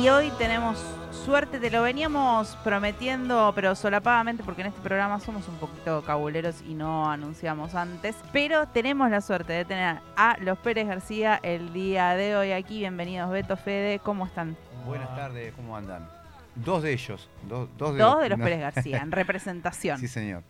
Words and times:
y 0.00 0.08
hoy 0.08 0.30
tenemos 0.38 0.78
suerte, 1.24 1.58
te 1.58 1.70
lo 1.70 1.82
veníamos 1.82 2.56
prometiendo, 2.62 3.52
pero 3.54 3.74
solapadamente 3.74 4.42
porque 4.44 4.60
en 4.62 4.68
este 4.68 4.80
programa 4.80 5.18
somos 5.20 5.48
un 5.48 5.56
poquito 5.56 6.02
cabuleros 6.02 6.62
y 6.66 6.74
no 6.74 7.10
anunciamos 7.10 7.74
antes, 7.74 8.14
pero 8.32 8.68
tenemos 8.68 9.10
la 9.10 9.20
suerte 9.20 9.52
de 9.52 9.64
tener 9.64 9.98
a 10.16 10.36
los 10.40 10.56
Pérez 10.58 10.86
García 10.86 11.40
el 11.42 11.72
día 11.72 12.10
de 12.14 12.36
hoy 12.36 12.52
aquí. 12.52 12.78
Bienvenidos 12.78 13.30
Beto, 13.30 13.56
Fede, 13.56 13.98
¿cómo 13.98 14.26
están? 14.26 14.56
Buenas 14.86 15.14
tardes, 15.16 15.52
¿cómo 15.54 15.76
andan? 15.76 16.08
Dos 16.54 16.82
de 16.82 16.92
ellos, 16.92 17.28
dos, 17.48 17.68
dos 17.76 17.94
de, 17.94 17.98
Dos 18.00 18.14
los- 18.14 18.22
de 18.22 18.28
los 18.30 18.38
no. 18.38 18.44
Pérez 18.44 18.60
García, 18.74 18.98
en 18.98 19.10
representación. 19.12 19.98
Sí, 19.98 20.06
señor. 20.08 20.42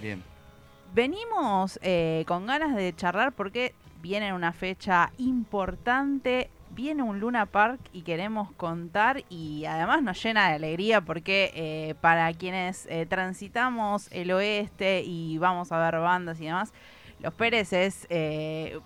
Bien. 0.00 0.22
Venimos 0.94 1.78
eh, 1.82 2.24
con 2.28 2.46
ganas 2.46 2.74
de 2.76 2.94
charlar 2.94 3.32
porque 3.32 3.74
viene 4.00 4.32
una 4.32 4.52
fecha 4.52 5.10
importante, 5.18 6.50
viene 6.78 7.02
un 7.02 7.18
Luna 7.18 7.44
Park 7.46 7.80
y 7.92 8.02
queremos 8.02 8.52
contar 8.52 9.24
y 9.28 9.64
además 9.64 10.00
nos 10.00 10.22
llena 10.22 10.48
de 10.50 10.54
alegría 10.54 11.00
porque 11.00 11.50
eh, 11.56 11.96
para 12.00 12.32
quienes 12.34 12.86
eh, 12.86 13.04
transitamos 13.04 14.06
el 14.12 14.30
oeste 14.30 15.02
y 15.04 15.38
vamos 15.38 15.72
a 15.72 15.78
ver 15.80 15.98
bandas 15.98 16.40
y 16.40 16.44
demás, 16.44 16.72
Los 17.18 17.34
Pérez 17.34 17.72
es 17.72 18.06
eh, 18.10 18.78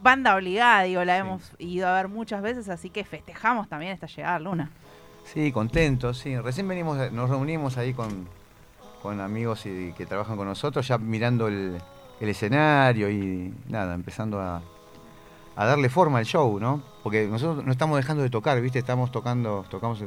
banda 0.00 0.34
obligada, 0.34 0.82
digo, 0.82 1.04
la 1.04 1.14
Sí. 1.14 1.20
hemos 1.20 1.52
ido 1.60 1.86
a 1.86 1.94
ver 1.94 2.08
muchas 2.08 2.42
veces, 2.42 2.68
así 2.68 2.90
que 2.90 3.04
festejamos 3.04 3.68
también 3.68 3.92
esta 3.92 4.08
llegada 4.08 4.34
a 4.34 4.40
Luna. 4.40 4.70
Sí, 5.22 5.52
contentos, 5.52 6.18
sí. 6.18 6.36
Recién 6.40 6.66
venimos, 6.66 7.12
nos 7.12 7.30
reunimos 7.30 7.78
ahí 7.78 7.94
con, 7.94 8.26
con 9.00 9.20
amigos 9.20 9.64
y, 9.64 9.92
que 9.92 10.06
trabajan 10.06 10.36
con 10.36 10.48
nosotros, 10.48 10.88
ya 10.88 10.98
mirando 10.98 11.46
el, 11.46 11.78
el 12.18 12.28
escenario 12.28 13.08
y 13.08 13.54
nada, 13.68 13.94
empezando 13.94 14.40
a, 14.40 14.60
a 15.60 15.64
darle 15.66 15.88
forma 15.88 16.18
al 16.18 16.24
show, 16.24 16.60
¿no? 16.60 16.82
Porque 17.02 17.26
nosotros 17.26 17.64
no 17.64 17.72
estamos 17.72 17.96
dejando 17.96 18.22
de 18.22 18.30
tocar, 18.30 18.60
¿viste? 18.60 18.78
Estamos 18.78 19.10
tocando, 19.10 19.64
tocamos, 19.68 20.00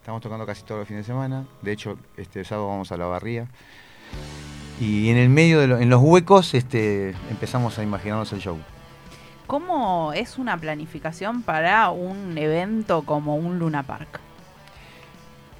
estamos 0.00 0.20
tocando 0.20 0.44
casi 0.44 0.64
todos 0.64 0.80
los 0.80 0.88
fines 0.88 1.06
de 1.06 1.12
semana. 1.12 1.46
De 1.62 1.70
hecho, 1.70 1.96
este 2.16 2.44
sábado 2.44 2.66
vamos 2.66 2.90
a 2.90 2.96
la 2.96 3.06
barría. 3.06 3.46
Y 4.80 5.08
en 5.10 5.16
el 5.16 5.28
medio, 5.28 5.60
de 5.60 5.68
lo- 5.68 5.78
en 5.78 5.88
los 5.88 6.02
huecos, 6.02 6.52
este, 6.52 7.10
empezamos 7.30 7.78
a 7.78 7.84
imaginarnos 7.84 8.32
el 8.32 8.40
show. 8.40 8.58
¿Cómo 9.46 10.12
es 10.14 10.36
una 10.36 10.56
planificación 10.58 11.42
para 11.42 11.90
un 11.90 12.36
evento 12.36 13.02
como 13.02 13.36
un 13.36 13.60
Luna 13.60 13.84
Park? 13.84 14.18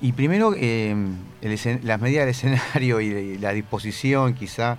Y 0.01 0.13
primero, 0.13 0.53
eh, 0.57 0.97
el 1.43 1.81
las 1.85 2.01
medidas 2.01 2.23
del 2.23 2.29
escenario 2.31 3.01
y, 3.01 3.07
y 3.07 3.39
la 3.39 3.53
disposición, 3.53 4.35
quizá. 4.35 4.79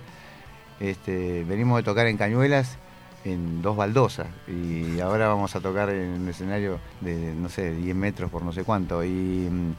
Este, 0.80 1.44
venimos 1.44 1.78
de 1.78 1.82
tocar 1.82 2.06
en 2.06 2.16
Cañuelas 2.16 2.78
en 3.24 3.60
dos 3.60 3.76
baldosas 3.76 4.28
y 4.48 4.98
ahora 5.00 5.28
vamos 5.28 5.54
a 5.54 5.60
tocar 5.60 5.90
en 5.90 6.22
un 6.22 6.28
escenario 6.28 6.78
de, 7.00 7.34
no 7.34 7.48
sé, 7.48 7.72
10 7.74 7.94
metros 7.94 8.30
por 8.30 8.42
no 8.42 8.52
sé 8.52 8.64
cuánto. 8.64 9.04
Y 9.04 9.08
mm, 9.50 9.72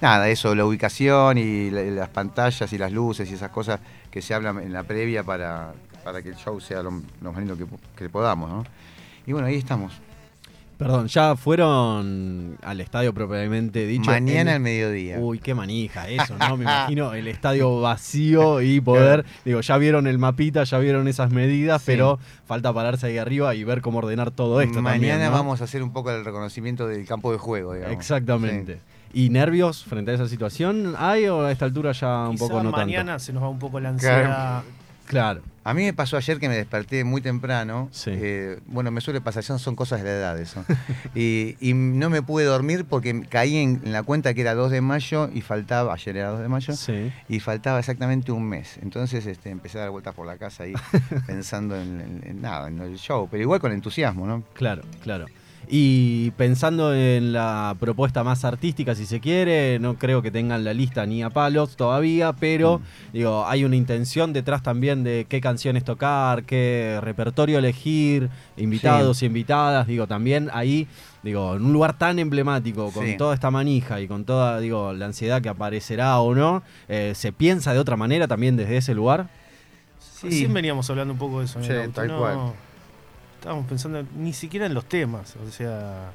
nada, 0.00 0.28
eso, 0.28 0.54
la 0.54 0.64
ubicación 0.64 1.36
y 1.38 1.70
la- 1.70 1.82
las 1.82 2.08
pantallas 2.08 2.72
y 2.72 2.78
las 2.78 2.92
luces 2.92 3.30
y 3.30 3.34
esas 3.34 3.50
cosas 3.50 3.80
que 4.10 4.22
se 4.22 4.32
hablan 4.34 4.58
en 4.62 4.72
la 4.72 4.82
previa 4.82 5.22
para, 5.24 5.74
para 6.04 6.22
que 6.22 6.30
el 6.30 6.36
show 6.36 6.58
sea 6.60 6.82
lo, 6.82 6.90
más 6.90 7.36
lindo 7.36 7.56
que, 7.56 7.66
que 7.96 8.08
podamos, 8.08 8.48
¿no? 8.50 8.64
Y 9.26 9.32
bueno, 9.32 9.46
ahí 9.48 9.56
estamos. 9.56 9.92
Perdón, 10.78 11.06
ya 11.08 11.36
fueron 11.36 12.58
al 12.62 12.80
estadio 12.80 13.14
propiamente 13.14 13.86
dicho. 13.86 14.10
Mañana 14.10 14.40
En- 14.42 14.48
al 14.56 14.60
mediodía. 14.60 15.18
Uy, 15.18 15.38
qué 15.38 15.54
manija 15.54 16.08
eso, 16.08 16.36
¿no? 16.38 16.56
Me 16.56 16.64
imagino 16.64 17.14
el 17.14 17.28
estadio 17.28 17.80
vacío 17.80 18.60
y 18.60 18.80
poder, 18.80 19.24
digo, 19.44 19.60
ya 19.62 19.78
vieron 19.78 20.06
el 20.06 20.18
mapita, 20.18 20.64
ya 20.64 20.78
vieron 20.78 21.08
esas 21.08 21.30
medidas, 21.30 21.80
Sí. 21.82 21.86
pero 21.92 22.18
falta 22.44 22.72
pararse 22.72 23.06
ahí 23.06 23.18
arriba 23.18 23.54
y 23.54 23.64
ver 23.64 23.80
cómo 23.80 23.98
ordenar 23.98 24.30
todo 24.30 24.60
esto 24.60 24.82
Mañana 24.82 24.92
también, 25.14 25.20
¿no? 25.24 25.30
vamos 25.32 25.60
a 25.60 25.64
hacer 25.64 25.82
un 25.82 25.92
poco 25.92 26.10
el 26.10 26.24
reconocimiento 26.24 26.86
del 26.86 27.06
campo 27.06 27.32
de 27.32 27.38
juego, 27.38 27.72
digamos. 27.74 27.96
Exactamente. 27.96 28.80
¿Y 29.14 29.30
nervios 29.30 29.82
frente 29.84 30.10
a 30.10 30.14
esa 30.14 30.28
situación 30.28 30.94
hay 30.98 31.26
o 31.26 31.40
a 31.46 31.50
esta 31.52 31.64
altura 31.64 31.92
ya 31.92 32.24
un 32.28 32.32
Quizá 32.32 32.48
poco 32.48 32.62
no 32.62 32.70
mañana 32.70 33.18
se 33.18 33.32
nos 33.32 33.42
va 33.42 33.48
un 33.48 33.58
poco 33.58 33.80
la 33.80 33.88
ansiedad. 33.90 34.62
Claro. 35.06 35.42
A 35.64 35.74
mí 35.74 35.82
me 35.82 35.92
pasó 35.92 36.16
ayer 36.16 36.38
que 36.38 36.48
me 36.48 36.54
desperté 36.56 37.02
muy 37.02 37.20
temprano. 37.20 37.88
Sí. 37.90 38.10
Eh, 38.12 38.60
bueno, 38.66 38.90
me 38.92 39.00
suele 39.00 39.20
pasar, 39.20 39.42
son 39.42 39.74
cosas 39.74 40.00
de 40.02 40.04
la 40.10 40.16
edad 40.16 40.38
eso. 40.40 40.64
y, 41.14 41.56
y 41.60 41.74
no 41.74 42.08
me 42.10 42.22
pude 42.22 42.44
dormir 42.44 42.84
porque 42.84 43.22
caí 43.28 43.56
en, 43.56 43.80
en 43.84 43.92
la 43.92 44.02
cuenta 44.04 44.32
que 44.34 44.42
era 44.42 44.54
2 44.54 44.70
de 44.70 44.80
mayo 44.80 45.28
y 45.34 45.40
faltaba, 45.40 45.92
ayer 45.94 46.16
era 46.18 46.28
2 46.30 46.40
de 46.40 46.48
mayo, 46.48 46.72
Sí. 46.74 47.10
y 47.28 47.40
faltaba 47.40 47.78
exactamente 47.80 48.30
un 48.30 48.44
mes. 48.48 48.78
Entonces 48.82 49.26
este, 49.26 49.50
empecé 49.50 49.78
a 49.78 49.82
dar 49.82 49.90
vueltas 49.90 50.14
por 50.14 50.26
la 50.26 50.36
casa 50.38 50.62
ahí 50.64 50.74
pensando 51.26 51.74
en, 51.80 52.00
en- 52.00 52.22
en 52.24 52.40
nada, 52.40 52.68
en 52.68 52.80
el 52.80 52.96
show, 52.98 53.26
pero 53.30 53.42
igual 53.42 53.60
con 53.60 53.72
entusiasmo, 53.72 54.26
¿no? 54.26 54.44
Claro, 54.54 54.82
claro. 55.02 55.26
Y 55.68 56.30
pensando 56.32 56.94
en 56.94 57.32
la 57.32 57.74
propuesta 57.80 58.22
más 58.22 58.44
artística, 58.44 58.94
si 58.94 59.04
se 59.04 59.18
quiere, 59.18 59.78
no 59.80 59.94
creo 59.96 60.22
que 60.22 60.30
tengan 60.30 60.62
la 60.62 60.72
lista 60.72 61.04
ni 61.06 61.24
a 61.24 61.30
palos 61.30 61.76
todavía, 61.76 62.32
pero 62.34 62.80
digo, 63.12 63.44
hay 63.46 63.64
una 63.64 63.74
intención 63.74 64.32
detrás 64.32 64.62
también 64.62 65.02
de 65.02 65.26
qué 65.28 65.40
canciones 65.40 65.82
tocar, 65.82 66.44
qué 66.44 67.00
repertorio 67.02 67.58
elegir, 67.58 68.28
invitados 68.56 69.22
y 69.22 69.26
invitadas, 69.26 69.88
digo, 69.88 70.06
también 70.06 70.50
ahí, 70.52 70.86
digo, 71.24 71.56
en 71.56 71.64
un 71.64 71.72
lugar 71.72 71.98
tan 71.98 72.20
emblemático, 72.20 72.92
con 72.92 73.04
Sí. 73.04 73.16
toda 73.16 73.34
esta 73.34 73.50
manija 73.50 74.00
y 74.00 74.06
con 74.06 74.24
toda, 74.24 74.60
digo, 74.60 74.92
la 74.92 75.06
ansiedad 75.06 75.42
que 75.42 75.48
aparecerá 75.48 76.20
o 76.20 76.32
no, 76.32 76.62
eh, 76.88 77.12
¿se 77.16 77.32
piensa 77.32 77.72
de 77.72 77.80
otra 77.80 77.96
manera 77.96 78.28
también 78.28 78.56
desde 78.56 78.76
ese 78.76 78.94
lugar? 78.94 79.28
Recién 80.22 80.54
veníamos 80.54 80.88
hablando 80.90 81.12
un 81.12 81.18
poco 81.18 81.40
de 81.40 81.46
eso. 81.46 81.58
en 81.58 81.64
Sí, 81.64 81.72
el 81.72 81.78
auto, 81.80 81.92
tal 81.92 82.08
no, 82.08 82.18
cual. 82.18 82.38
Estábamos 83.46 83.68
pensando 83.68 84.04
ni 84.18 84.32
siquiera 84.32 84.66
en 84.66 84.74
los 84.74 84.86
temas. 84.86 85.36
O 85.36 85.48
sea, 85.52 86.10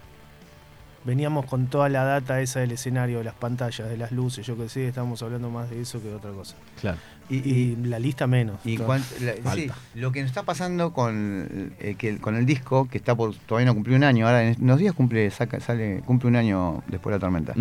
veníamos 1.06 1.46
con 1.46 1.68
toda 1.68 1.88
la 1.88 2.04
data 2.04 2.42
esa 2.42 2.60
del 2.60 2.72
escenario, 2.72 3.20
de 3.20 3.24
las 3.24 3.36
pantallas, 3.36 3.88
de 3.90 3.96
las 3.96 4.12
luces, 4.12 4.46
yo 4.46 4.58
que 4.58 4.68
sé, 4.68 4.86
estábamos 4.90 5.24
hablando 5.24 5.50
más 5.50 5.70
de 5.70 5.80
eso 5.80 6.02
que 6.02 6.10
de 6.10 6.16
otra 6.16 6.32
cosa. 6.32 6.58
Claro. 6.82 6.98
Y, 7.30 7.38
Y 7.38 7.76
la 7.86 8.00
lista 8.00 8.28
menos. 8.28 8.60
Y 8.66 8.76
cuan- 8.78 9.02
la- 9.22 9.54
sí, 9.54 9.70
lo 9.96 10.12
que 10.12 10.20
nos 10.20 10.28
está 10.30 10.44
pasando 10.44 10.92
con, 10.92 11.72
eh, 11.80 11.96
que, 11.98 12.18
con 12.18 12.36
el 12.36 12.46
disco, 12.46 12.90
que 12.90 12.98
está 12.98 13.16
por 13.16 13.34
todavía 13.34 13.68
no 13.68 13.76
cumplió 13.76 13.96
un 13.96 14.04
año, 14.04 14.28
ahora 14.28 14.44
en 14.44 14.62
unos 14.62 14.80
días 14.80 14.94
cumple, 14.94 15.32
saca, 15.32 15.62
sale, 15.62 16.02
cumple 16.06 16.28
un 16.28 16.36
año 16.36 16.84
después 16.88 17.14
de 17.14 17.16
la 17.18 17.20
tormenta. 17.22 17.54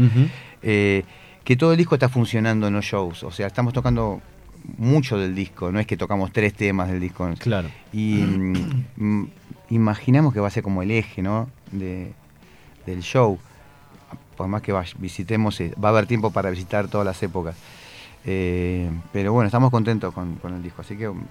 Eh, 0.63 1.05
que 1.45 1.57
todo 1.57 1.71
el 1.71 1.79
disco 1.79 1.95
está 1.95 2.09
funcionando 2.09 2.67
en 2.67 2.75
los 2.75 2.85
shows. 2.85 3.23
O 3.23 3.31
sea, 3.31 3.47
estamos 3.47 3.73
tocando 3.73 4.21
mucho 4.79 5.17
del 5.17 5.33
disco, 5.37 5.71
no 5.71 5.79
es 5.79 5.87
que 5.87 5.97
tocamos 5.97 6.33
tres 6.33 6.55
temas 6.55 6.89
del 6.91 6.99
disco. 6.99 7.31
Claro. 7.39 7.69
Y 7.93 8.15
mm, 8.97 9.27
imaginamos 9.71 10.33
que 10.35 10.41
va 10.41 10.49
a 10.49 10.51
ser 10.51 10.63
como 10.63 10.83
el 10.83 10.91
eje, 10.91 11.23
¿no? 11.23 11.49
De, 11.73 12.13
del 12.87 13.01
show. 13.03 13.39
Por 14.37 14.49
más 14.49 14.63
que 14.63 14.75
visitemos, 14.99 15.61
eh, 15.61 15.75
va 15.83 15.89
a 15.89 15.93
haber 15.93 16.07
tiempo 16.07 16.31
para 16.31 16.51
visitar 16.51 16.89
todas 16.89 17.05
las 17.05 17.23
épocas. 17.23 17.57
Eh, 18.25 18.91
pero 19.13 19.33
bueno, 19.33 19.47
estamos 19.47 19.71
contentos 19.71 20.13
con, 20.13 20.37
con 20.37 20.55
el 20.55 20.63
disco, 20.63 20.83
así 20.83 20.97
que 20.97 21.09
mm, 21.09 21.25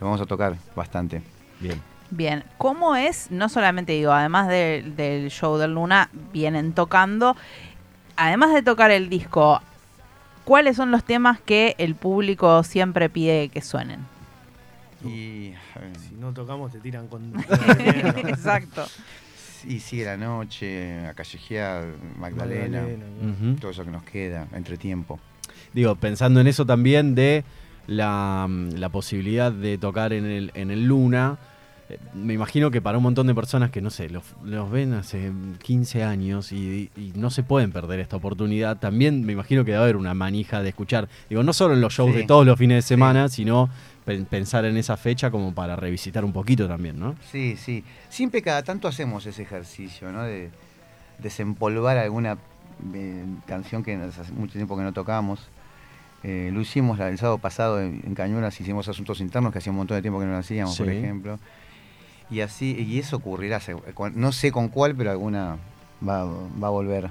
lo 0.00 0.06
vamos 0.06 0.20
a 0.20 0.26
tocar 0.26 0.56
bastante. 0.74 1.22
Bien. 1.58 1.80
Bien, 2.10 2.44
¿cómo 2.58 2.96
es? 2.96 3.30
No 3.30 3.48
solamente 3.48 3.92
digo, 3.92 4.12
además 4.12 4.48
de- 4.48 4.82
del 4.96 5.30
show 5.30 5.56
del 5.58 5.74
Luna, 5.74 6.08
vienen 6.32 6.72
tocando. 6.72 7.36
Además 8.16 8.52
de 8.52 8.62
tocar 8.62 8.90
el 8.90 9.08
disco, 9.08 9.60
¿cuáles 10.44 10.76
son 10.76 10.90
los 10.90 11.04
temas 11.04 11.40
que 11.40 11.74
el 11.78 11.94
público 11.94 12.62
siempre 12.64 13.08
pide 13.08 13.48
que 13.48 13.62
suenen? 13.62 14.00
Y, 15.04 15.50
ver, 15.50 15.96
Si 15.98 16.14
no 16.14 16.32
tocamos, 16.32 16.72
te 16.72 16.80
tiran 16.80 17.08
con. 17.08 17.32
Exacto. 18.28 18.86
y 19.66 19.80
sigue 19.80 20.04
la 20.04 20.16
noche, 20.16 21.06
a 21.06 21.14
callejear, 21.14 21.84
Magdalena, 22.18 22.86
todo 23.60 23.70
eso 23.70 23.84
que 23.84 23.90
nos 23.90 24.02
queda, 24.04 24.46
entre 24.52 24.76
tiempo. 24.76 25.18
Digo, 25.72 25.94
pensando 25.96 26.40
en 26.40 26.46
eso 26.46 26.66
también 26.66 27.14
de 27.14 27.44
la, 27.86 28.46
mm, 28.48 28.74
la 28.74 28.88
posibilidad 28.88 29.52
de 29.52 29.78
tocar 29.78 30.12
en 30.12 30.24
el, 30.24 30.50
en 30.54 30.70
el 30.70 30.86
Luna, 30.86 31.38
eh, 31.38 31.44
me 32.14 32.34
imagino 32.34 32.70
que 32.70 32.80
para 32.80 32.98
un 32.98 33.04
montón 33.04 33.26
de 33.26 33.34
personas 33.34 33.70
que, 33.70 33.80
no 33.80 33.90
sé, 33.90 34.08
los, 34.10 34.22
los 34.44 34.70
ven 34.70 34.92
hace 34.94 35.30
15 35.62 36.04
años 36.04 36.52
y, 36.52 36.90
y 36.96 37.12
no 37.16 37.30
se 37.30 37.42
pueden 37.42 37.72
perder 37.72 38.00
esta 38.00 38.16
oportunidad, 38.16 38.78
también 38.78 39.24
me 39.24 39.32
imagino 39.32 39.64
que 39.64 39.72
debe 39.72 39.82
haber 39.82 39.96
una 39.96 40.14
manija 40.14 40.62
de 40.62 40.68
escuchar, 40.70 41.08
digo, 41.28 41.42
no 41.42 41.52
solo 41.52 41.74
en 41.74 41.80
los 41.80 41.92
shows 41.94 42.12
Sí. 42.12 42.18
de 42.18 42.24
todos 42.26 42.44
los 42.46 42.58
fines 42.58 42.76
de 42.78 42.82
semana, 42.82 43.28
sino 43.28 43.68
pen- 44.04 44.24
pensar 44.26 44.64
en 44.64 44.76
esa 44.76 44.96
fecha 44.96 45.30
como 45.30 45.54
para 45.54 45.76
revisitar 45.76 46.24
un 46.24 46.32
poquito 46.32 46.66
también, 46.68 46.98
¿no? 46.98 47.16
Sí, 47.30 47.56
sí. 47.56 47.84
Siempre 48.08 48.42
cada 48.42 48.62
tanto 48.62 48.86
hacemos 48.88 49.26
ese 49.26 49.42
ejercicio, 49.42 50.10
¿no? 50.12 50.22
De 50.22 50.50
desempolvar 51.18 51.98
alguna 51.98 52.38
eh, 52.94 53.24
canción 53.46 53.82
que 53.82 53.94
hace 53.94 54.32
mucho 54.32 54.54
tiempo 54.54 54.76
que 54.76 54.82
no 54.82 54.92
tocamos. 54.92 55.40
Eh, 56.22 56.50
lo 56.52 56.60
hicimos 56.60 57.00
el 57.00 57.16
sábado 57.18 57.38
pasado 57.38 57.80
en, 57.80 58.02
en 58.04 58.14
Cañuelas, 58.14 58.60
hicimos 58.60 58.88
asuntos 58.88 59.20
internos 59.20 59.52
que 59.52 59.58
hacía 59.58 59.70
un 59.72 59.78
montón 59.78 59.96
de 59.96 60.02
tiempo 60.02 60.20
que 60.20 60.26
no 60.26 60.32
lo 60.32 60.38
hacíamos, 60.38 60.76
por 60.76 60.86
Sí. 60.86 60.92
ejemplo. 60.96 61.38
Y 62.30 62.40
así, 62.40 62.76
y 62.78 62.98
eso 62.98 63.16
ocurrirá, 63.16 63.60
no 64.14 64.32
sé 64.32 64.52
con 64.52 64.68
cuál, 64.68 64.94
pero 64.94 65.10
alguna 65.10 65.56
va, 66.06 66.24
va 66.24 66.68
a 66.68 66.70
volver. 66.70 67.10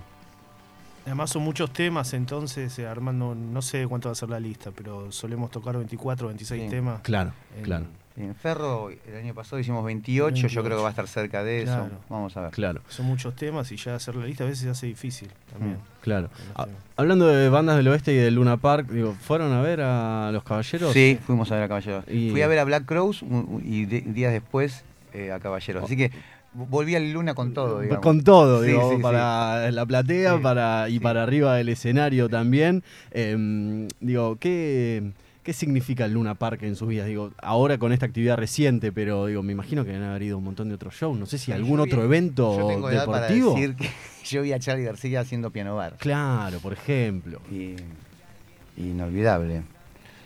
Además 1.06 1.32
son 1.32 1.42
muchos 1.44 1.72
temas, 1.74 2.14
entonces 2.14 2.78
eh, 2.80 2.86
Armando, 2.88 3.34
no 3.36 3.62
sé 3.62 3.88
cuánto 3.88 4.10
va 4.10 4.14
a 4.14 4.16
ser 4.16 4.30
la 4.30 4.40
lista, 4.40 4.72
pero 4.76 5.12
solemos 5.12 5.50
tocar 5.50 5.76
24, 5.76 6.28
26 6.28 6.64
Sí. 6.64 6.70
temas. 6.70 7.02
Claro, 7.02 7.32
en- 7.58 7.64
claro. 7.64 7.86
En 8.18 8.36
Ferro, 8.36 8.90
el 8.90 9.16
año 9.18 9.34
pasado 9.34 9.60
hicimos 9.60 9.84
28, 9.86 10.48
yo 10.48 10.62
creo 10.62 10.76
que 10.76 10.82
va 10.84 10.90
a 10.90 10.92
estar 10.92 11.08
cerca 11.08 11.42
de 11.42 11.62
eso. 11.64 11.72
Claro. 11.72 11.92
Vamos 12.10 12.36
a 12.36 12.42
ver. 12.42 12.52
Claro, 12.52 12.82
Son 12.90 13.06
muchos 13.06 13.34
temas 13.34 13.72
y 13.72 13.78
ya 13.78 13.96
hacer 13.96 14.14
la 14.18 14.26
lista 14.26 14.44
a 14.44 14.48
veces 14.48 14.64
se 14.66 14.70
hace 14.70 14.88
difícil 14.88 15.30
también. 15.54 15.78
claro. 16.02 16.28
con 16.28 16.46
los 16.48 16.56
Ah, 16.58 16.68
hablando 16.98 17.28
de 17.28 17.48
bandas 17.48 17.78
del 17.78 17.88
oeste 17.88 18.12
y 18.12 18.18
de 18.18 18.30
Luna 18.30 18.58
Park, 18.58 18.90
digo, 18.90 19.14
¿fueron 19.22 19.54
a 19.54 19.62
ver 19.62 19.80
a 19.82 20.32
los 20.34 20.44
caballeros? 20.44 20.92
Sí, 20.92 21.18
fuimos 21.26 21.50
a 21.52 21.56
ver 21.56 21.64
a 21.64 21.68
Caballeros. 21.70 22.04
Y- 22.10 22.30
Fui 22.32 22.42
a 22.42 22.48
ver 22.48 22.60
a 22.60 22.66
Black 22.66 22.92
un- 23.22 23.62
y 23.66 23.86
de- 23.86 24.02
días 24.02 24.34
después 24.34 24.84
eh, 25.14 25.32
a 25.32 25.40
Caballeros. 25.40 25.84
Así 25.84 25.96
que 25.98 26.12
vo- 26.56 26.68
volví 26.70 26.96
al 26.96 27.12
Luna 27.12 27.34
con 27.34 27.54
todo, 27.54 27.80
digamos. 27.82 28.04
Con 28.04 28.24
todo, 28.24 28.62
Sí, 28.64 28.68
digo, 28.70 28.90
sí, 28.90 28.96
sí. 28.98 29.02
para 29.02 29.72
la 29.72 29.86
platea 29.86 30.36
Sí, 30.36 30.40
para, 30.44 30.90
y 30.90 30.94
sí. 30.94 31.00
para 31.00 31.24
arriba 31.24 31.56
del 31.56 31.70
escenario 31.70 32.30
también. 32.30 32.84
Em, 33.12 33.88
digo, 34.00 34.36
¿qué, 34.40 35.12
¿qué 35.44 35.54
significa 35.54 36.06
el 36.06 36.14
Luna 36.14 36.36
Park 36.36 36.64
en 36.64 36.76
sus 36.76 36.88
vidas? 36.88 37.08
Digo, 37.08 37.32
ahora 37.42 37.78
con 37.78 37.92
esta 37.94 38.06
actividad 38.06 38.38
reciente, 38.38 38.92
pero 38.92 39.26
digo, 39.28 39.42
me 39.44 39.54
imagino 39.54 39.84
que 39.84 39.92
deben 39.92 40.08
haber 40.08 40.22
ido 40.24 40.38
un 40.38 40.44
montón 40.44 40.70
de 40.70 40.76
otros 40.76 40.94
shows. 40.96 41.18
No 41.18 41.26
sé 41.26 41.38
si 41.38 41.52
Yo 41.52 41.56
algún 41.56 41.78
vi- 41.78 41.84
otro 41.92 42.04
evento 42.04 42.58
Yo 42.58 42.68
tengo 42.68 42.90
edad 42.90 43.06
para 43.06 43.22
deportivo. 43.28 43.54
decir 43.56 43.76
que 43.76 43.90
yo 44.26 44.42
vi 44.44 44.54
a 44.54 44.60
Charlie 44.60 44.84
García 44.86 45.22
haciendo 45.22 45.50
piano 45.52 45.76
bar. 45.76 45.96
Claro, 45.98 46.60
por 46.60 46.74
ejemplo. 46.74 47.42
Y, 47.52 47.76
inolvidable. 48.78 49.64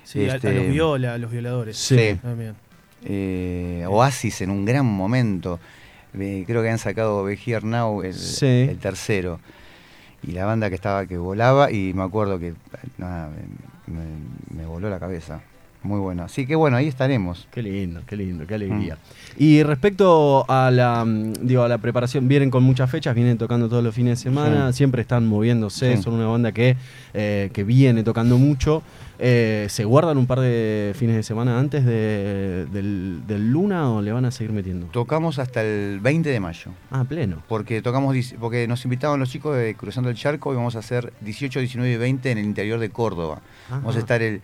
Sí, 0.04 0.28
a- 0.30 0.34
a, 0.34 0.36
Este- 0.36 0.54
los 0.54 0.68
viola, 0.68 1.14
a 1.14 1.18
los 1.18 1.32
violadores. 1.32 1.78
Sí. 1.78 2.20
También. 2.22 2.56
Eh, 3.06 3.86
Oasis 3.88 4.42
en 4.42 4.50
un 4.50 4.66
gran 4.66 4.86
momento. 4.86 5.60
Eh, 6.18 6.44
creo 6.46 6.62
que 6.62 6.70
han 6.70 6.78
sacado 6.80 7.24
Be 7.24 7.38
Here 7.44 7.66
Now, 7.66 8.02
el, 8.04 8.14
Sí. 8.14 8.46
el 8.70 8.78
tercero. 8.78 9.40
Y 10.26 10.32
la 10.32 10.46
banda 10.46 10.70
que 10.70 10.76
estaba 10.76 11.06
que 11.06 11.18
volaba 11.18 11.72
y 11.72 11.94
me 11.94 12.04
acuerdo 12.04 12.40
que 12.40 12.54
nada, 12.98 13.30
me, 13.88 13.94
me- 13.96 14.62
me 14.62 14.66
voló 14.66 14.90
la 14.90 15.00
cabeza. 15.00 15.42
Muy 15.84 16.00
bueno. 16.00 16.24
Así 16.24 16.46
que 16.48 16.56
bueno, 16.56 16.78
ahí 16.78 16.88
estaremos. 16.88 17.48
Qué 17.52 17.62
lindo, 17.62 18.02
qué 18.08 18.16
lindo, 18.16 18.48
qué 18.48 18.54
Mm. 18.54 18.56
alegría. 18.56 18.98
Y 19.38 19.64
respecto 19.64 20.46
a 20.50 20.72
la, 20.72 21.04
mm, 21.04 21.34
digo, 21.42 21.64
a 21.64 21.68
la 21.68 21.78
preparación, 21.78 22.28
vienen 22.28 22.50
con 22.50 22.64
muchas 22.64 22.90
fechas, 22.90 23.14
vienen 23.16 23.38
tocando 23.38 23.68
todos 23.68 23.84
los 23.84 23.94
fines 23.94 24.18
de 24.20 24.24
semana, 24.24 24.72
Sí. 24.72 24.78
siempre 24.78 25.02
están 25.02 25.28
moviéndose, 25.28 25.98
Sí. 25.98 26.04
son 26.04 26.14
una 26.14 26.28
banda 26.28 26.52
que, 26.54 26.78
eh, 27.14 27.50
que 27.54 27.64
viene 27.66 28.04
tocando 28.04 28.38
mucho. 28.38 28.82
Eh, 29.20 29.68
¿Se 29.70 29.84
guardan 29.86 30.18
un 30.18 30.26
par 30.26 30.40
de 30.40 30.94
fines 30.98 31.16
de 31.16 31.24
semana 31.24 31.60
antes 31.60 31.86
de- 31.86 32.66
del, 32.72 33.22
del 33.28 33.52
Luna 33.52 33.90
o 33.92 34.02
le 34.02 34.12
van 34.12 34.26
a 34.26 34.32
seguir 34.32 34.52
metiendo? 34.54 34.88
Tocamos 34.88 35.38
hasta 35.40 35.62
el 35.62 36.00
20 36.02 36.30
de 36.30 36.40
mayo. 36.40 36.72
Ah, 36.92 37.04
pleno. 37.08 37.38
Porque 37.48 37.82
tocamos 37.82 38.16
porque 38.40 38.68
nos 38.68 38.84
invitaron 38.86 39.20
los 39.20 39.30
chicos 39.30 39.56
de 39.56 39.76
Cruzando 39.76 40.10
el 40.10 40.16
Charco 40.16 40.52
y 40.54 40.56
vamos 40.56 40.76
a 40.76 40.80
hacer 40.80 41.14
18, 41.22 41.60
19 41.60 41.94
y 41.94 41.98
20 41.98 42.32
en 42.32 42.38
el 42.40 42.46
interior 42.46 42.80
de 42.80 42.90
Córdoba. 42.90 43.42
Vamos 43.70 43.90
Ajá. 43.92 43.98
a 43.98 44.00
estar 44.00 44.22
el, 44.22 44.42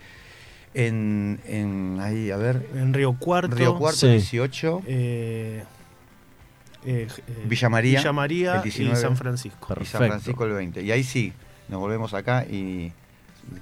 en, 0.74 1.40
en 1.46 1.98
ahí, 2.00 2.30
a 2.30 2.36
ver, 2.36 2.68
En 2.74 2.94
Río 2.94 3.14
Cuarto. 3.14 3.56
Río 3.56 3.76
Cuarto 3.76 3.98
Sí. 3.98 4.08
18 4.08 4.82
eh, 4.86 5.64
eh, 6.84 7.08
eh, 7.08 7.44
Villa 7.46 7.68
María, 7.68 7.98
Villa 7.98 8.12
María 8.12 8.56
el 8.56 8.62
19. 8.62 8.98
y 8.98 9.00
San 9.00 9.16
Francisco. 9.16 9.74
y 9.80 9.84
San. 9.84 10.06
Francisco 10.06 10.44
el 10.44 10.52
20. 10.52 10.82
Y 10.82 10.92
ahí 10.92 11.02
sí, 11.02 11.32
nos 11.68 11.80
volvemos 11.80 12.14
acá 12.14 12.44
y 12.48 12.92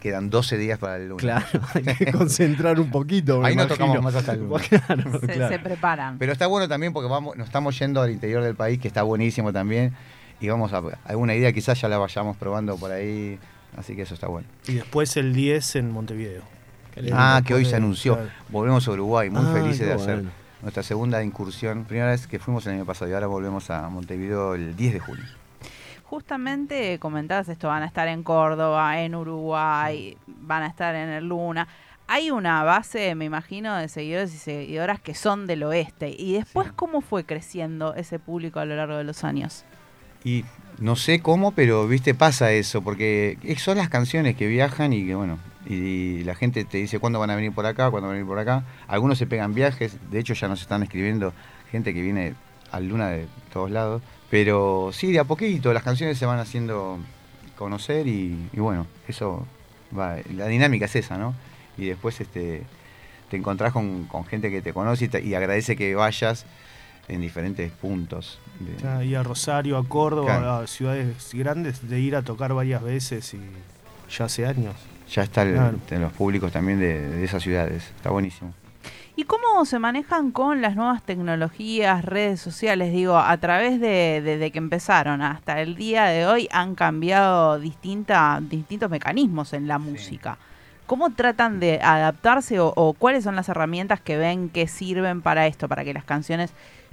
quedan 0.01 0.29
12 0.31 0.59
días 0.59 0.79
para 0.79 0.97
el 0.97 1.09
lunes. 1.09 1.23
Claro, 1.23 1.47
hay 1.75 1.83
que 1.97 2.13
concentrar 2.13 2.79
un 2.79 2.91
poquito. 2.91 3.43
Ahí 3.45 3.57
no 3.57 3.67
tocamos 3.67 4.03
más 4.03 4.15
hasta 4.15 4.33
el 4.33 4.41
lunes. 4.41 4.69
Claro, 4.87 5.21
Se, 5.21 5.27
claro. 5.27 5.49
se 5.49 5.59
preparan. 5.59 6.19
Pero 6.19 6.33
está 6.33 6.47
bueno 6.47 6.69
también 6.69 6.93
porque 6.93 7.09
vamos, 7.09 7.37
nos 7.37 7.47
estamos 7.47 7.79
yendo 7.79 8.03
al 8.03 8.11
interior 8.11 8.43
del 8.43 8.55
país, 8.55 8.79
que 8.79 8.89
está 8.89 9.03
buenísimo 9.03 9.53
también. 9.53 9.95
Y 10.41 10.49
vamos 10.49 10.73
a 10.73 10.83
alguna 11.05 11.35
idea, 11.35 11.53
quizás 11.53 11.81
ya 11.81 11.89
la 11.89 11.99
vayamos 11.99 12.37
probando 12.37 12.77
por 12.77 12.93
ahí. 12.93 13.39
Así 13.77 13.97
que 13.97 14.03
eso 14.03 14.15
está 14.15 14.29
bueno. 14.29 14.47
Y 14.69 14.75
después 14.75 15.17
el 15.17 15.35
10 15.35 15.77
en 15.77 15.91
Montevideo. 15.91 16.43
Ah, 17.13 17.43
que 17.45 17.55
hoy 17.55 17.65
se 17.65 17.77
anunció. 17.77 18.15
claro. 18.15 18.31
Volvemos 18.49 18.87
a 18.89 18.91
Uruguay, 18.93 19.31
muy 19.31 19.45
Ah, 19.47 19.53
felices 19.53 19.87
de 19.87 19.93
hacer 19.95 20.15
bueno. 20.17 20.31
nuestra 20.63 20.83
segunda 20.83 21.23
incursión. 21.23 21.85
Primera 21.85 22.11
vez 22.11 22.27
que 22.27 22.39
fuimos 22.39 22.67
el 22.67 22.75
año 22.75 22.85
pasado 22.85 23.11
y 23.11 23.15
ahora 23.15 23.27
volvemos 23.27 23.71
a 23.71 23.89
Montevideo 23.89 24.55
el 24.55 24.75
10 24.77 24.93
de 24.95 25.01
julio. 25.01 25.25
Justamente 26.05 26.99
comentabas 26.99 27.49
esto, 27.49 27.69
van 27.69 27.83
a 27.83 27.87
estar 27.87 28.09
en 28.09 28.23
Córdoba, 28.23 29.01
en 29.03 29.15
Uruguay, 29.15 30.17
van 30.27 30.63
a 30.63 30.67
estar 30.67 30.95
en 30.95 31.09
el 31.11 31.29
Luna. 31.29 31.69
Hay 32.07 32.31
una 32.31 32.63
base, 32.63 33.15
me 33.15 33.27
imagino, 33.27 33.77
de 33.77 33.89
seguidores 33.89 34.35
y 34.35 34.39
seguidoras 34.39 34.99
que 35.01 35.15
son 35.15 35.47
del 35.47 35.63
oeste. 35.65 36.09
Y 36.19 36.33
después, 36.35 36.69
Sí. 36.69 36.73
¿cómo 36.77 37.03
fue 37.03 37.25
creciendo 37.25 37.95
ese 37.95 38.19
público 38.19 38.59
a 38.61 38.65
lo 38.65 38.75
largo 38.77 38.97
de 38.97 39.05
los 39.05 39.25
años? 39.25 39.65
Y 40.25 40.47
no 40.79 40.97
sé 40.97 41.21
cómo, 41.21 41.53
pero 41.53 41.87
viste, 41.87 42.15
pasa 42.15 42.51
eso, 42.53 42.81
porque 42.81 43.37
es- 43.43 43.61
son 43.61 43.77
las 43.77 43.91
canciones 43.91 44.35
que 44.37 44.47
viajan 44.47 44.95
y 44.95 45.05
que 45.07 45.15
bueno, 45.15 45.39
y, 45.69 46.23
la 46.25 46.35
gente 46.35 46.65
te 46.65 46.79
dice 46.79 46.99
cuándo 46.99 47.19
van 47.21 47.31
a 47.31 47.37
venir 47.37 47.53
por 47.53 47.67
acá, 47.67 47.91
cuándo 47.91 48.09
van 48.09 48.17
a 48.17 48.19
venir 48.19 48.27
por 48.27 48.39
acá. 48.39 48.65
Algunos 48.87 49.19
se 49.19 49.27
pegan 49.27 49.55
viajes, 49.55 49.99
de 50.11 50.19
hecho 50.19 50.35
ya 50.35 50.49
nos 50.49 50.61
están 50.63 50.83
escribiendo 50.83 51.33
gente 51.71 51.93
que 51.95 52.01
viene 52.03 52.35
al 52.73 52.89
Luna 52.89 53.09
de 53.11 53.27
todos 53.53 53.71
lados. 53.71 54.03
Pero 54.31 54.91
sí, 54.93 55.13
de 55.13 55.19
a 55.21 55.25
poquito, 55.25 55.73
las 55.73 55.83
canciones 55.83 56.19
se 56.19 56.27
van 56.27 56.39
haciendo 56.39 56.99
conocer 57.57 58.07
y, 58.07 58.49
y 58.53 58.61
bueno, 58.61 58.87
eso 59.09 59.47
va, 59.99 60.17
la 60.35 60.47
dinámica 60.47 60.85
es 60.87 60.97
esa, 60.97 61.17
¿no? 61.19 61.35
Y 61.77 61.87
después 61.87 62.21
este 62.21 62.63
te 63.31 63.37
encontrás 63.37 63.73
con, 63.75 64.05
con 64.05 64.25
gente 64.25 64.51
que 64.51 64.63
te 64.63 64.73
conoce 64.73 65.05
y, 65.05 65.09
te- 65.09 65.23
y 65.23 65.35
agradece 65.35 65.77
que 65.77 65.95
vayas 65.95 66.47
en 67.09 67.21
diferentes 67.21 67.71
puntos. 67.73 68.39
de- 68.61 69.05
y 69.07 69.15
a 69.15 69.23
Rosario, 69.23 69.77
a 69.79 69.85
Córdoba, 69.87 70.27
Claro. 70.39 70.53
a 70.57 70.67
ciudades 70.67 71.31
grandes, 71.35 71.89
de 71.89 72.01
ir 72.01 72.17
a 72.17 72.23
tocar 72.23 72.53
varias 72.55 72.83
veces 72.83 73.33
y 73.35 73.41
ya 74.11 74.27
hace 74.27 74.47
años. 74.47 74.75
Ya 75.11 75.23
está 75.23 75.43
el- 75.43 75.55
Claro. 75.55 75.79
en 75.91 76.01
los 76.03 76.13
públicos 76.13 76.53
también 76.53 76.79
de, 76.81 77.09
de 77.09 77.25
esas 77.25 77.43
ciudades. 77.43 77.85
Está 77.97 78.11
buenísimo. 78.11 78.53
¿Y 79.17 79.25
cómo 79.25 79.65
se 79.65 79.81
manejan 79.81 80.31
con 80.31 80.63
las 80.63 80.77
nuevas 80.77 81.03
tecnologías, 81.03 82.05
redes 82.05 82.41
sociales? 82.41 82.93
Digo, 82.93 83.19
a 83.19 83.37
través 83.39 83.81
de 83.81 84.21
desde 84.25 84.53
que 84.53 84.59
empezaron 84.59 85.23
hasta 85.23 85.61
el 85.61 85.75
día 85.75 86.05
de 86.05 86.25
hoy 86.27 86.49
han 86.53 86.77
cambiado 86.77 87.59
distinta, 87.59 88.39
distintos 88.41 88.89
mecanismos 88.91 89.53
en 89.55 89.67
la 89.67 89.79
música. 89.79 90.39
¿Cómo 90.87 91.11
tratan 91.11 91.59
de 91.59 91.81
adaptarse 91.83 92.61
o, 92.61 92.73
o 92.77 92.93
cuáles 92.95 93.25
son 93.25 93.35
las 93.35 93.49
herramientas 93.49 94.01
que 94.01 94.17
ven 94.17 94.49
que 94.51 94.69
sirven 94.69 95.21
para 95.21 95.47
esto, 95.49 95.69
para 95.69 95.83
que 95.85 95.93
las 95.93 96.05
canciones 96.05 96.53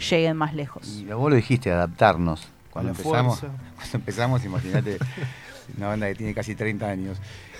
lleguen 0.10 0.36
más 0.36 0.54
lejos? 0.56 0.98
Y 0.98 1.06
vos 1.06 1.30
lo 1.30 1.36
dijiste, 1.36 1.72
adaptarnos. 1.72 2.48
Cuando 2.72 2.92
la 2.92 2.98
empezamos, 2.98 3.40
fuerza. 3.40 3.58
cuando 3.76 3.98
empezamos, 3.98 4.44
imagínate, 4.46 4.98
una 5.78 5.88
banda 5.88 6.08
que 6.08 6.16
tiene 6.16 6.34
casi 6.34 6.56
30 6.56 6.88
años. 6.90 7.18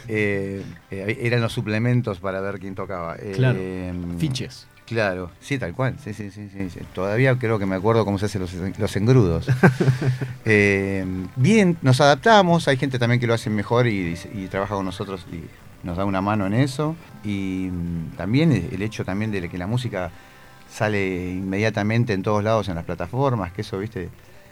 eh, 0.08 0.62
eh, 0.92 1.18
eran 1.22 1.42
los 1.42 1.54
suplementos 1.54 2.20
para 2.20 2.40
ver 2.42 2.60
quién 2.60 2.76
tocaba. 2.76 3.16
Claro. 3.34 3.60
Fiches. 4.20 4.68
Claro, 4.86 5.32
sí, 5.42 5.58
tal 5.58 5.74
cual. 5.74 5.96
Sí, 6.04 6.14
sí, 6.14 6.30
sí, 6.30 6.48
sí. 6.52 6.80
Todavía 6.94 7.36
creo 7.40 7.58
que 7.58 7.66
me 7.66 7.74
acuerdo 7.76 8.06
cómo 8.06 8.20
se 8.20 8.28
hacen 8.28 8.42
los, 8.42 8.54
los 8.54 8.96
engrudos. 8.96 9.48
Eh, 10.48 11.04
bien, 11.36 11.76
nos 11.82 12.00
adaptamos. 12.02 12.68
Hay 12.68 12.78
gente 12.78 13.00
también 13.00 13.20
que 13.20 13.26
lo 13.26 13.34
hace 13.34 13.50
mejor 13.50 13.88
y, 13.88 14.16
y 14.34 14.48
trabaja 14.48 14.76
con 14.76 14.86
nosotros 14.86 15.26
y 15.32 15.42
nos 15.84 15.98
da 15.98 16.06
una 16.06 16.22
mano 16.22 16.46
en 16.46 16.54
eso. 16.54 16.96
Y 17.24 17.70
mm, 17.72 18.16
también 18.16 18.52
el 18.52 18.82
hecho 18.84 19.04
también 19.04 19.32
de 19.32 19.50
que 19.50 19.58
la 19.58 19.66
música 19.66 20.12
sale 20.70 21.32
inmediatamente 21.32 22.14
en 22.14 22.22
todos 22.22 22.44
lados 22.44 22.70
en 22.70 22.76
las 22.76 22.84
plataformas, 22.86 23.52
que 23.54 23.62
eso, 23.62 23.80
viste, 23.80 24.10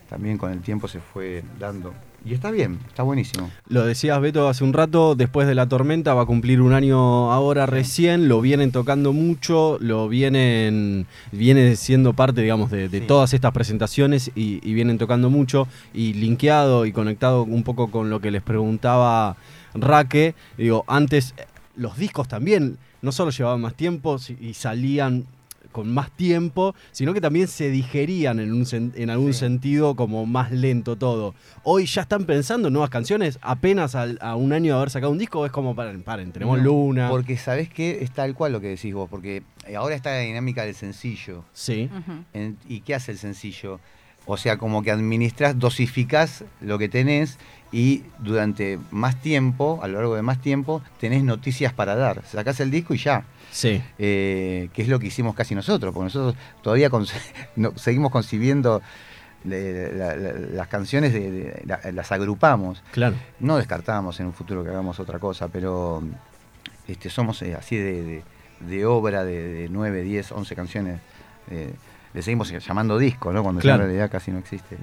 también 0.10 0.40
con 0.40 0.52
el 0.52 0.62
tiempo 0.62 0.88
se 0.88 1.00
fue 1.00 1.44
dando. 1.60 1.94
Y 2.26 2.34
está 2.34 2.52
bien, 2.52 2.80
está 2.88 3.04
buenísimo. 3.04 3.52
Lo 3.68 3.86
decías 3.86 4.20
Beto 4.22 4.48
hace 4.48 4.64
un 4.64 4.72
rato, 4.72 5.14
después 5.14 5.46
de 5.46 5.56
la 5.56 5.68
tormenta 5.68 6.14
va 6.14 6.22
a 6.22 6.26
cumplir 6.26 6.62
un 6.62 6.72
año 6.72 7.34
ahora 7.34 7.66
recién, 7.66 8.30
lo 8.30 8.40
vienen 8.40 8.72
tocando 8.72 9.12
mucho, 9.12 9.78
lo 9.82 10.08
vienen, 10.08 11.06
viene 11.34 11.76
siendo 11.76 12.14
parte, 12.14 12.42
digamos, 12.42 12.72
de, 12.72 12.88
de 12.88 13.02
Sí. 13.02 13.08
todas 13.08 13.34
estas 13.34 13.52
presentaciones 13.52 14.32
y, 14.36 14.62
y 14.64 14.74
vienen 14.74 14.98
tocando 14.98 15.30
mucho 15.30 15.68
y 15.94 16.14
linkeado 16.14 16.86
y 16.86 16.94
conectado 16.94 17.44
un 17.44 17.64
poco 17.64 17.92
con 17.92 18.10
lo 18.10 18.22
que 18.22 18.32
les 18.32 18.42
preguntaba 18.42 19.36
Raque, 19.74 20.34
digo, 20.58 20.86
antes 20.88 21.34
eh, 21.38 21.46
los 21.76 21.98
discos 21.98 22.30
también 22.30 22.78
no 23.02 23.12
solo 23.12 23.32
llevaban 23.32 23.60
más 23.60 23.74
tiempo 23.74 24.18
y 24.40 24.54
salían 24.54 25.26
con 25.74 25.94
más 25.94 26.10
tiempo, 26.12 26.74
sino 26.94 27.14
que 27.14 27.20
también 27.20 27.50
se 27.50 27.70
digerían 27.70 28.40
en, 28.40 28.54
un 28.54 28.64
sen- 28.64 28.94
en 28.96 29.10
algún 29.10 29.34
Sí. 29.34 29.40
sentido 29.40 29.96
como 29.96 30.26
más 30.26 30.54
lento 30.54 30.96
todo. 30.96 31.36
Hoy 31.64 31.86
ya 31.86 32.04
están 32.04 32.24
pensando 32.24 32.70
en 32.70 32.74
nuevas 32.74 32.90
canciones, 32.90 33.38
apenas 33.42 33.96
al- 33.96 34.18
a 34.22 34.38
un 34.38 34.54
año 34.54 34.72
de 34.74 34.78
haber 34.78 34.90
sacado 34.92 35.12
un 35.12 35.18
disco, 35.18 35.46
es 35.46 35.52
como, 35.52 35.76
paren, 35.76 36.04
paren, 36.04 36.32
tenemos 36.32 36.58
No, 36.60 36.64
Luna. 36.64 37.10
Porque 37.10 37.36
sabés 37.36 37.68
que 37.68 38.02
es 38.04 38.12
tal 38.12 38.34
cual 38.36 38.54
lo 38.54 38.62
que 38.62 38.68
decís 38.70 38.94
vos, 38.94 39.10
porque 39.10 39.44
eh, 39.68 39.76
ahora 39.76 39.96
está 39.96 40.12
la 40.12 40.20
dinámica 40.20 40.64
del 40.64 40.76
sencillo. 40.76 41.44
Sí. 41.52 41.90
En- 42.34 42.58
¿Y 42.70 42.80
qué 42.82 42.96
hace 42.96 43.12
el 43.12 43.18
sencillo? 43.18 43.80
O 44.26 44.38
sea, 44.38 44.58
como 44.58 44.84
que 44.84 44.92
administras, 44.92 45.60
dosificás 45.60 46.46
lo 46.62 46.78
que 46.78 46.88
tenés 46.88 47.38
y 47.74 48.04
durante 48.20 48.80
más 48.92 49.20
tiempo, 49.22 49.80
a 49.84 49.88
lo 49.88 49.96
largo 49.98 50.16
de 50.16 50.22
más 50.22 50.40
tiempo, 50.40 50.82
tenés 51.00 51.24
noticias 51.24 51.74
para 51.74 51.96
dar. 51.96 52.24
Sacás 52.26 52.60
el 52.62 52.70
disco 52.72 52.94
y 52.94 52.98
ya. 52.98 53.26
sí. 53.52 53.82
Eh, 53.98 54.70
que 54.74 54.84
es 54.84 54.88
lo 54.88 55.00
que 55.00 55.08
hicimos 55.08 55.36
casi 55.36 55.56
nosotros, 55.56 55.92
porque 55.94 56.06
nosotros 56.06 56.36
todavía 56.62 56.90
no- 57.58 57.76
seguimos 57.76 58.12
concibiendo 58.12 58.82
de- 59.44 59.92
la- 59.94 60.16
la- 60.16 60.34
las 60.34 60.68
canciones, 60.68 61.12
de- 61.14 61.32
de- 61.32 61.64
la- 61.66 61.80
las 61.92 62.12
agrupamos. 62.12 62.82
Claro. 62.92 63.16
No 63.40 63.58
descartamos 63.58 64.20
en 64.20 64.28
un 64.28 64.34
futuro 64.34 64.64
que 64.64 64.70
hagamos 64.70 65.00
otra 65.00 65.18
cosa, 65.20 65.48
pero 65.50 66.02
este, 66.88 67.10
somos 67.10 67.42
eh, 67.42 67.56
así 67.56 67.76
de, 67.78 68.24
obra 68.86 69.26
de, 69.26 69.52
de 69.64 69.70
9, 69.70 70.04
10, 70.04 70.32
11 70.32 70.56
canciones. 70.56 71.00
eh, 71.50 71.74
le 72.14 72.22
seguimos 72.22 72.50
llamando 72.66 72.98
disco, 72.98 73.32
¿no? 73.34 73.42
Cuando 73.44 73.60
ya 73.62 73.64
Claro. 73.64 73.84
en 73.84 73.90
realidad 73.90 74.12
casi 74.12 74.32
no 74.32 74.40
existe. 74.40 74.78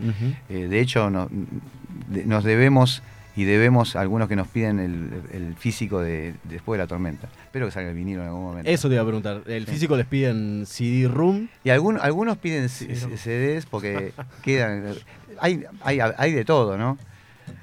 Eh, 0.49 0.67
de 0.69 0.81
hecho, 0.81 1.11
no- 1.11 1.29
de- 2.09 2.25
nos 2.27 2.45
debemos 2.45 3.03
y 3.37 3.45
debemos 3.45 3.95
a 3.95 4.01
algunos 4.01 4.29
que 4.29 4.35
nos 4.37 4.49
piden 4.49 4.81
el, 4.81 5.11
el 5.33 5.55
físico 5.55 6.01
de 6.01 6.35
después 6.45 6.77
de 6.79 6.85
la 6.85 6.89
tormenta. 6.89 7.29
Espero 7.45 7.67
que 7.67 7.73
salga 7.73 7.91
el 7.91 7.95
vinilo 7.97 8.23
en 8.23 8.29
algún 8.29 8.43
momento. 8.43 8.69
Eso 8.71 8.89
te 8.89 8.95
iba 8.95 9.03
a 9.03 9.07
preguntar. 9.07 9.43
El 9.47 9.67
Sí. 9.67 9.73
físico 9.73 9.97
les 9.97 10.07
piden 10.07 10.65
CD-ROOM. 10.67 11.47
Y 11.65 11.71
algunos, 11.71 12.03
algunos 12.03 12.37
piden. 12.39 12.69
CDs 12.69 13.67
porque 13.67 14.13
quedan. 14.43 14.95
Hay, 15.41 15.65
hay, 15.83 16.01
hay 16.01 16.33
de 16.33 16.45
todo, 16.45 16.77
¿no? 16.77 16.99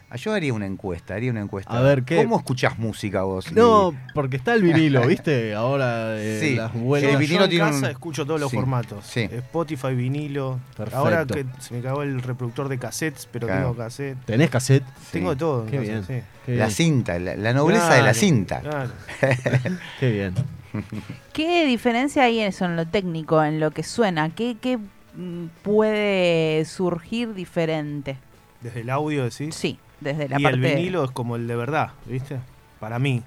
Ah, 0.10 0.16
Yo 0.16 0.34
haría 0.34 0.54
una 0.54 0.66
encuesta, 0.66 1.16
haría 1.16 1.32
una 1.32 1.42
encuesta. 1.42 1.78
A 1.78 1.82
ver, 1.82 2.04
¿qué? 2.04 2.24
¿Cómo 2.24 2.38
escuchás 2.38 2.80
música 2.80 3.24
vos? 3.24 3.52
No, 3.52 3.94
porque 4.14 4.38
está 4.38 4.54
el 4.54 4.62
vinilo, 4.64 5.02
¿viste? 5.08 5.54
Ahora 5.54 6.18
eh, 6.18 6.40
Sí. 6.42 6.56
las 6.56 6.74
El. 6.74 7.12
Yo 7.12 7.18
vinilo 7.18 7.44
en 7.44 7.50
tiene 7.50 7.66
casa 7.66 7.80
un- 7.80 7.86
escucho 7.92 8.26
todos 8.26 8.40
los 8.40 8.50
Sí, 8.50 8.56
formatos. 8.56 9.06
sí. 9.06 9.22
Spotify, 9.30 9.94
vinilo. 9.96 10.60
Perfecto. 10.78 10.98
Ahora 10.98 11.26
que 11.26 11.46
se 11.60 11.74
me 11.74 11.82
cagó 11.82 12.04
el 12.04 12.22
reproductor 12.22 12.70
de 12.70 12.78
cassettes, 12.80 13.28
pero 13.30 13.48
Claro. 13.48 13.64
tengo 13.64 13.76
cassette. 13.76 14.18
¿Tenés 14.24 14.50
cassette? 14.50 14.86
Tengo 15.12 15.32
de 15.32 15.36
todo. 15.36 15.66
Qué 15.66 15.78
bien. 15.80 16.04
sí. 16.06 16.22
Qué 16.46 16.56
La 16.56 16.66
bien. 16.68 16.76
cinta, 16.76 17.20
la, 17.20 17.36
la 17.36 17.52
nobleza 17.52 17.94
de 17.96 18.02
la 18.04 18.14
cinta. 18.14 18.62
claro. 18.62 18.92
Qué 20.00 20.10
bien. 20.12 20.34
¿Qué 21.34 21.66
diferencia 21.66 22.24
hay 22.24 22.40
en 22.40 22.48
eso, 22.48 22.64
en 22.64 22.78
lo 22.78 22.88
técnico, 22.88 23.44
en 23.44 23.60
lo 23.60 23.72
que 23.72 23.84
suena? 23.84 24.30
¿Qué, 24.30 24.56
qué 24.62 24.78
mm, 24.78 25.48
puede 25.64 26.64
surgir 26.66 27.34
diferente? 27.34 28.18
Desde 28.62 28.82
el 28.82 28.90
audio, 28.90 29.24
decís. 29.26 29.54
Sí, 29.56 29.78
desde 30.02 30.30
la 30.30 30.40
y 30.40 30.44
parte... 30.44 30.56
el 30.72 30.76
vinilo 30.76 31.04
es 31.04 31.12
como 31.12 31.36
el 31.36 31.48
de 31.48 31.56
verdad, 31.56 31.92
¿viste? 32.06 32.38
Para 32.80 33.00
mí. 33.00 33.24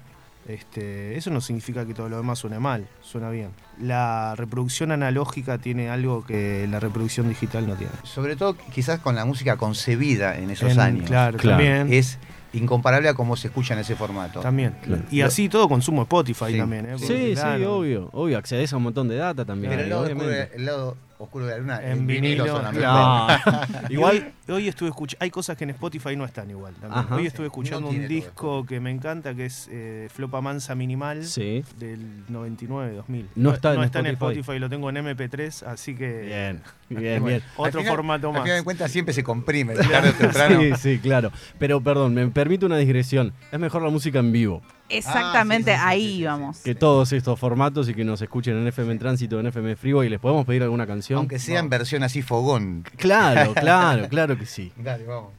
Este, 0.47 1.15
eso 1.17 1.29
no 1.29 1.39
significa 1.39 1.85
que 1.85 1.93
todo 1.93 2.09
lo 2.09 2.17
demás 2.17 2.39
suene 2.39 2.57
mal, 2.59 2.87
suena 3.01 3.29
bien. 3.29 3.49
La 3.79 4.33
reproducción 4.35 4.91
analógica 4.91 5.59
tiene 5.59 5.89
algo 5.89 6.25
que 6.25 6.67
la 6.69 6.79
reproducción 6.79 7.29
digital 7.29 7.67
no 7.67 7.75
tiene. 7.75 7.93
Sobre 8.03 8.35
todo 8.35 8.55
quizás 8.73 8.99
con 8.99 9.15
la 9.15 9.23
música 9.23 9.55
concebida 9.57 10.37
en 10.37 10.49
esos 10.49 10.71
En- 10.71 10.79
años. 10.79 11.05
Claro, 11.05 11.37
Claro. 11.37 11.57
también. 11.57 11.93
Es 11.93 12.17
incomparable 12.53 13.07
a 13.07 13.13
cómo 13.13 13.37
se 13.37 13.47
escucha 13.49 13.75
en 13.75 13.81
ese 13.81 13.95
formato. 13.95 14.39
También. 14.41 14.75
Claro. 14.81 15.03
Y 15.11 15.21
así 15.21 15.47
todo 15.47 15.69
consumo 15.69 16.01
Spotify 16.01 16.53
Sí. 16.53 16.57
también, 16.57 16.85
¿eh? 16.87 16.95
Sí, 16.97 17.05
sí, 17.07 17.33
claro, 17.35 17.77
obvio. 17.77 18.09
Obvio, 18.11 18.37
accedes 18.39 18.73
a 18.73 18.77
un 18.77 18.83
montón 18.83 19.07
de 19.07 19.17
data 19.17 19.45
también. 19.45 19.69
Pero 19.71 19.83
el 19.83 19.89
lado, 19.89 20.01
oscuro, 20.03 20.19
obviamente. 20.25 20.49
de- 20.49 20.55
el 20.57 20.65
lado 20.65 20.97
oscuro 21.23 21.45
de 21.45 21.51
la 21.53 21.57
luna 21.59 21.81
En 21.83 22.05
vinilo. 22.07 22.45
Y 22.45 22.49
Igual, 23.93 24.33
hoy, 24.49 24.67
estuve 24.67 24.89
escuchando. 24.89 25.23
Hay 25.23 25.29
cosas 25.29 25.57
que 25.57 25.63
en 25.63 25.71
Spotify 25.71 26.15
no 26.15 26.25
están 26.25 26.49
igual. 26.49 26.73
Hoy 27.11 27.27
estuve 27.27 27.47
escuchando 27.47 27.81
No 27.81 27.87
un 27.89 28.07
disco 28.07 28.65
que 28.65 28.79
me 28.79 28.91
encanta 28.91 29.33
que 29.33 29.45
es 29.45 29.67
eh, 29.71 30.07
Flopa 30.13 30.41
Mansa 30.41 30.75
Minimal 30.75 31.23
sí. 31.25 31.63
del 31.77 32.23
99, 32.29 32.93
2000. 32.95 33.29
No 33.35 33.53
está 33.53 33.73
en 33.73 33.81
en 33.81 33.83
Spotify. 33.85 34.39
Spotify, 34.39 34.59
lo 34.59 34.69
tengo 34.69 34.89
en 34.89 34.97
MP3, 34.97 35.63
así 35.67 35.95
que. 35.95 36.21
Bien, 36.21 36.61
bien, 36.89 37.23
bien. 37.23 37.41
Otro 37.55 37.81
final- 37.81 37.95
formato 37.95 38.31
más. 38.31 38.43
final 38.43 38.57
de 38.57 38.63
cuentas 38.63 38.91
siempre 38.91 39.13
se 39.13 39.23
comprime, 39.23 39.75
tarde 39.75 40.09
o 40.09 40.13
temprano. 40.13 40.59
Sí, 40.61 40.71
sí, 40.77 40.99
claro. 40.99 41.31
Pero 41.59 41.81
perdón, 41.81 42.13
me 42.13 42.27
permite 42.27 42.65
una 42.65 42.77
digresión. 42.77 43.33
Es 43.51 43.59
mejor 43.59 43.81
la 43.81 43.89
música 43.89 44.19
en 44.19 44.31
vivo 44.31 44.61
Exactamente, 44.91 45.73
Ah, 45.73 45.91
sí, 45.93 45.99
sí, 45.99 46.01
sí, 46.01 46.05
ahí 46.11 46.17
sí, 46.17 46.23
vamos. 46.25 46.57
que 46.59 46.75
todos 46.75 47.11
estos 47.13 47.39
formatos 47.39 47.87
y 47.89 47.93
que 47.93 48.03
nos 48.03 48.21
escuchen 48.21 48.57
en 48.57 48.67
FM 48.67 48.91
en 48.93 48.99
Tránsito, 48.99 49.39
en 49.39 49.47
FM 49.47 49.75
Freeway. 49.75 50.09
¿Les 50.09 50.19
podemos 50.19 50.45
pedir 50.45 50.63
alguna 50.63 50.85
canción? 50.87 51.17
Aunque 51.19 51.39
sea 51.39 51.59
en 51.59 51.69
versión 51.69 52.03
así 52.03 52.21
fogón. 52.21 52.83
Claro, 52.97 53.53
claro, 53.55 54.07
claro 54.09 54.37
que 54.37 54.45
sí. 54.45 54.71
Dale, 54.77 55.05
vamos. 55.05 55.31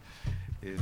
Eh, 0.63 0.77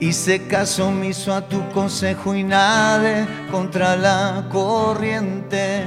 Hice 0.00 0.46
caso 0.46 0.88
omiso 0.88 1.34
a 1.34 1.42
tu 1.46 1.68
consejo 1.72 2.34
y 2.34 2.42
nade 2.42 3.26
contra 3.50 3.96
la 3.96 4.46
corriente. 4.50 5.84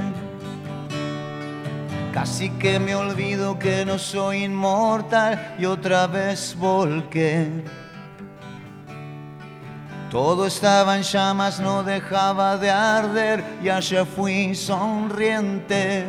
Casi 2.13 2.51
que 2.51 2.79
me 2.79 2.93
olvido 2.93 3.58
que 3.58 3.84
no 3.86 3.98
soy 3.98 4.43
inmortal 4.43 5.55
y 5.58 5.65
otra 5.65 6.05
vez 6.05 6.55
volqué. 6.55 7.50
Todo 10.12 10.46
estaba 10.46 10.96
en 10.96 11.01
llamas, 11.01 11.60
no 11.60 11.82
dejaba 11.82 12.55
de 12.58 12.70
arder 12.70 13.43
y 13.63 13.70
allá 13.70 14.05
fui 14.05 14.53
sonriente. 14.53 16.05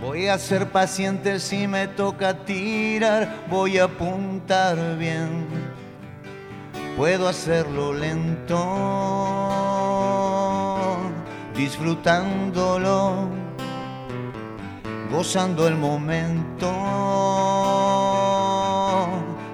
Voy 0.00 0.28
a 0.28 0.38
ser 0.38 0.70
paciente 0.70 1.40
si 1.40 1.66
me 1.66 1.88
toca 1.88 2.32
tirar, 2.44 3.28
voy 3.50 3.78
a 3.78 3.84
apuntar 3.84 4.96
bien. 4.98 5.48
Puedo 6.96 7.28
hacerlo 7.28 7.92
lento, 7.92 8.56
disfrutándolo, 11.56 13.39
gozando 15.10 15.66
el 15.66 15.76
momento, 15.76 16.70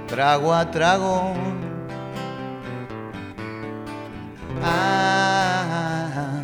trago 0.07 0.53
a 0.53 0.71
trago. 0.71 1.35
Ah, 4.63 6.41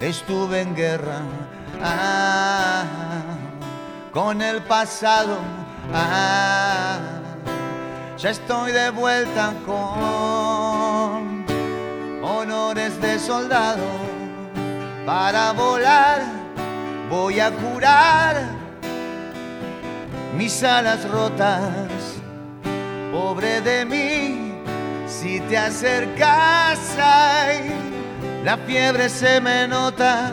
estuve 0.00 0.60
en 0.62 0.74
guerra 0.74 1.20
ah, 1.82 2.84
con 4.12 4.42
el 4.42 4.62
pasado. 4.62 5.38
Ah, 5.94 6.98
ya 8.18 8.30
estoy 8.30 8.72
de 8.72 8.90
vuelta 8.90 9.52
con 9.64 11.46
honores 12.22 13.00
de 13.00 13.18
soldado 13.18 13.84
para 15.04 15.52
volar. 15.52 16.35
Voy 17.08 17.38
a 17.38 17.50
curar 17.52 18.36
mis 20.36 20.62
alas 20.64 21.08
rotas, 21.08 21.70
pobre 23.12 23.60
de 23.60 23.84
mí. 23.84 24.52
Si 25.06 25.40
te 25.40 25.56
acercas, 25.56 26.78
la 28.44 28.56
fiebre 28.66 29.08
se 29.08 29.40
me 29.40 29.68
nota. 29.68 30.32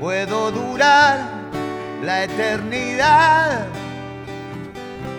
Puedo 0.00 0.52
durar 0.52 1.18
la 2.02 2.24
eternidad 2.24 3.66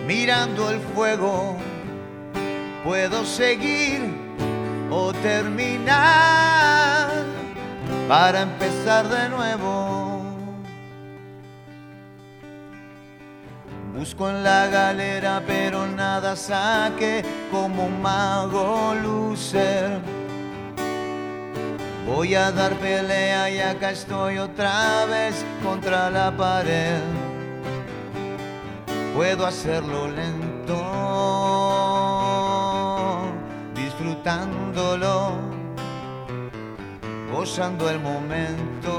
mirando 0.06 0.70
el 0.70 0.80
fuego. 0.80 1.56
Puedo 2.84 3.24
seguir 3.24 4.00
o 4.90 5.12
terminar 5.12 6.54
para 8.08 8.42
empezar 8.42 9.08
de 9.08 9.28
nuevo. 9.28 9.83
Busco 13.96 14.28
en 14.28 14.42
la 14.42 14.66
galera, 14.66 15.40
pero 15.46 15.86
nada 15.86 16.34
saque 16.34 17.24
como 17.52 17.86
un 17.86 18.02
mago 18.02 18.92
lucer. 19.00 20.00
Voy 22.04 22.34
a 22.34 22.50
dar 22.50 22.74
pelea 22.74 23.48
y 23.50 23.60
acá 23.60 23.92
estoy 23.92 24.38
otra 24.38 25.06
vez 25.06 25.44
contra 25.62 26.10
la 26.10 26.36
pared. 26.36 26.98
Puedo 29.14 29.46
hacerlo 29.46 30.08
lento, 30.08 30.74
disfrutándolo, 33.76 35.36
gozando 37.32 37.88
el 37.88 38.00
momento, 38.00 38.90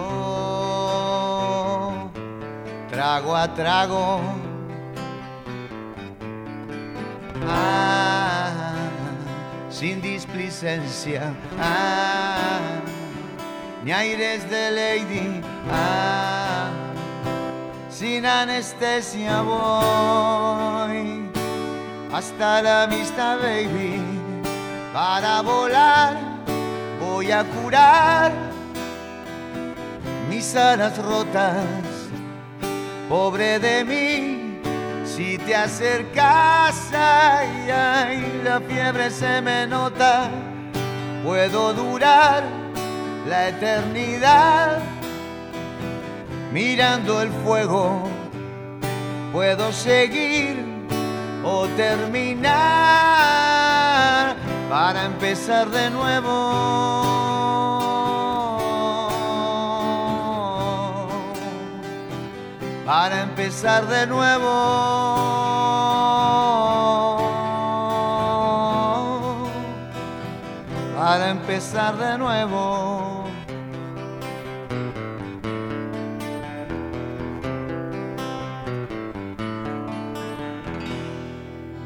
trago 2.90 3.36
a 3.36 3.54
trago. 3.54 4.45
Sin 9.86 10.02
displicencia, 10.02 11.32
ah, 11.60 12.82
ni 13.84 13.92
aires 13.92 14.50
de 14.50 14.72
lady, 14.72 15.42
ah, 15.72 16.72
sin 17.88 18.26
anestesia 18.26 19.42
voy 19.42 21.30
hasta 22.12 22.64
la 22.64 22.88
vista, 22.88 23.36
baby, 23.36 24.02
para 24.92 25.42
volar 25.44 26.18
voy 27.00 27.32
a 27.32 27.44
curar 27.44 28.32
mis 30.28 30.56
alas 30.56 30.98
rotas, 30.98 31.64
pobre 33.08 33.60
de 33.60 33.84
mí. 33.86 34.35
Si 35.16 35.38
te 35.38 35.56
acercas, 35.56 36.92
ay, 36.94 37.72
ay, 37.72 38.42
la 38.44 38.60
fiebre 38.60 39.10
se 39.10 39.42
me 39.42 39.66
nota. 39.66 40.30
Puedo 41.24 41.74
durar 41.74 42.44
la 43.26 43.48
eternidad 43.48 44.80
mirando 46.52 47.22
el 47.22 47.30
fuego. 47.46 48.10
Puedo 49.32 49.72
seguir 49.72 50.58
o 51.46 51.66
terminar 51.78 52.52
para 54.70 55.06
empezar 55.06 55.70
de 55.70 55.92
nuevo. 55.92 57.25
Para 62.86 63.24
empezar 63.24 63.88
de 63.88 64.06
nuevo. 64.08 64.46
Para 70.96 71.30
empezar 71.32 71.98
de 71.98 72.18
nuevo. 72.18 73.26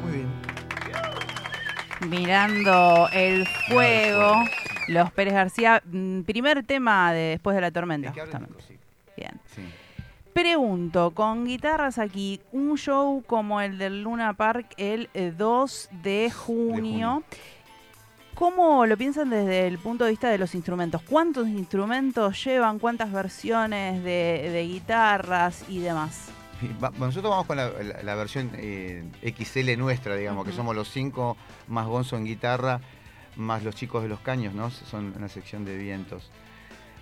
Muy 0.02 0.12
bien. 0.12 0.28
Mirando 2.08 3.08
el 3.12 3.46
fuego, 3.68 4.34
los 4.88 5.10
Pérez 5.12 5.34
García, 5.34 5.82
mm, 5.84 6.22
primer 6.22 6.64
tema 6.64 7.12
de 7.12 7.20
Después 7.30 7.54
de 7.54 7.60
la 7.60 7.70
tormenta. 7.70 8.12
justamente. 8.12 8.54
Bien. 9.16 9.32
Sí. 9.54 9.62
Pregunto, 10.32 11.10
con 11.12 11.44
guitarras 11.44 11.98
aquí, 11.98 12.40
un 12.52 12.76
show 12.78 13.22
como 13.26 13.60
el 13.60 13.78
del 13.78 14.02
Luna 14.02 14.32
Park 14.34 14.74
el 14.76 15.10
eh, 15.14 15.32
2 15.36 15.88
de 16.02 16.30
junio, 16.30 16.74
junio. 16.74 17.22
¿cómo 18.34 18.86
lo 18.86 18.96
piensan 18.96 19.28
desde 19.28 19.66
el 19.66 19.78
punto 19.78 20.04
de 20.04 20.10
vista 20.10 20.28
de 20.30 20.38
los 20.38 20.54
instrumentos? 20.54 21.02
¿Cuántos 21.02 21.48
instrumentos 21.48 22.42
llevan? 22.44 22.78
¿Cuántas 22.78 23.10
versiones 23.12 24.02
de, 24.04 24.50
de 24.52 24.62
guitarras 24.66 25.64
y 25.68 25.80
demás? 25.80 26.28
Nosotros 26.98 27.30
vamos 27.30 27.46
con 27.46 27.56
la, 27.56 27.70
la- 27.70 28.02
la 28.02 28.14
versión 28.14 28.50
eh, 28.54 29.02
XL 29.36 29.76
nuestra, 29.78 30.14
digamos, 30.14 30.44
que 30.46 30.52
somos 30.52 30.76
los 30.76 30.88
cinco, 30.90 31.36
más 31.68 31.86
Gonzo 31.86 32.16
en 32.16 32.24
guitarra, 32.24 32.80
más 33.36 33.64
los 33.64 33.74
chicos 33.74 34.02
de 34.02 34.08
los 34.08 34.20
caños, 34.20 34.54
¿no? 34.54 34.70
Son 34.70 35.12
una 35.16 35.28
sección 35.28 35.64
de 35.64 35.76
vientos. 35.76 36.30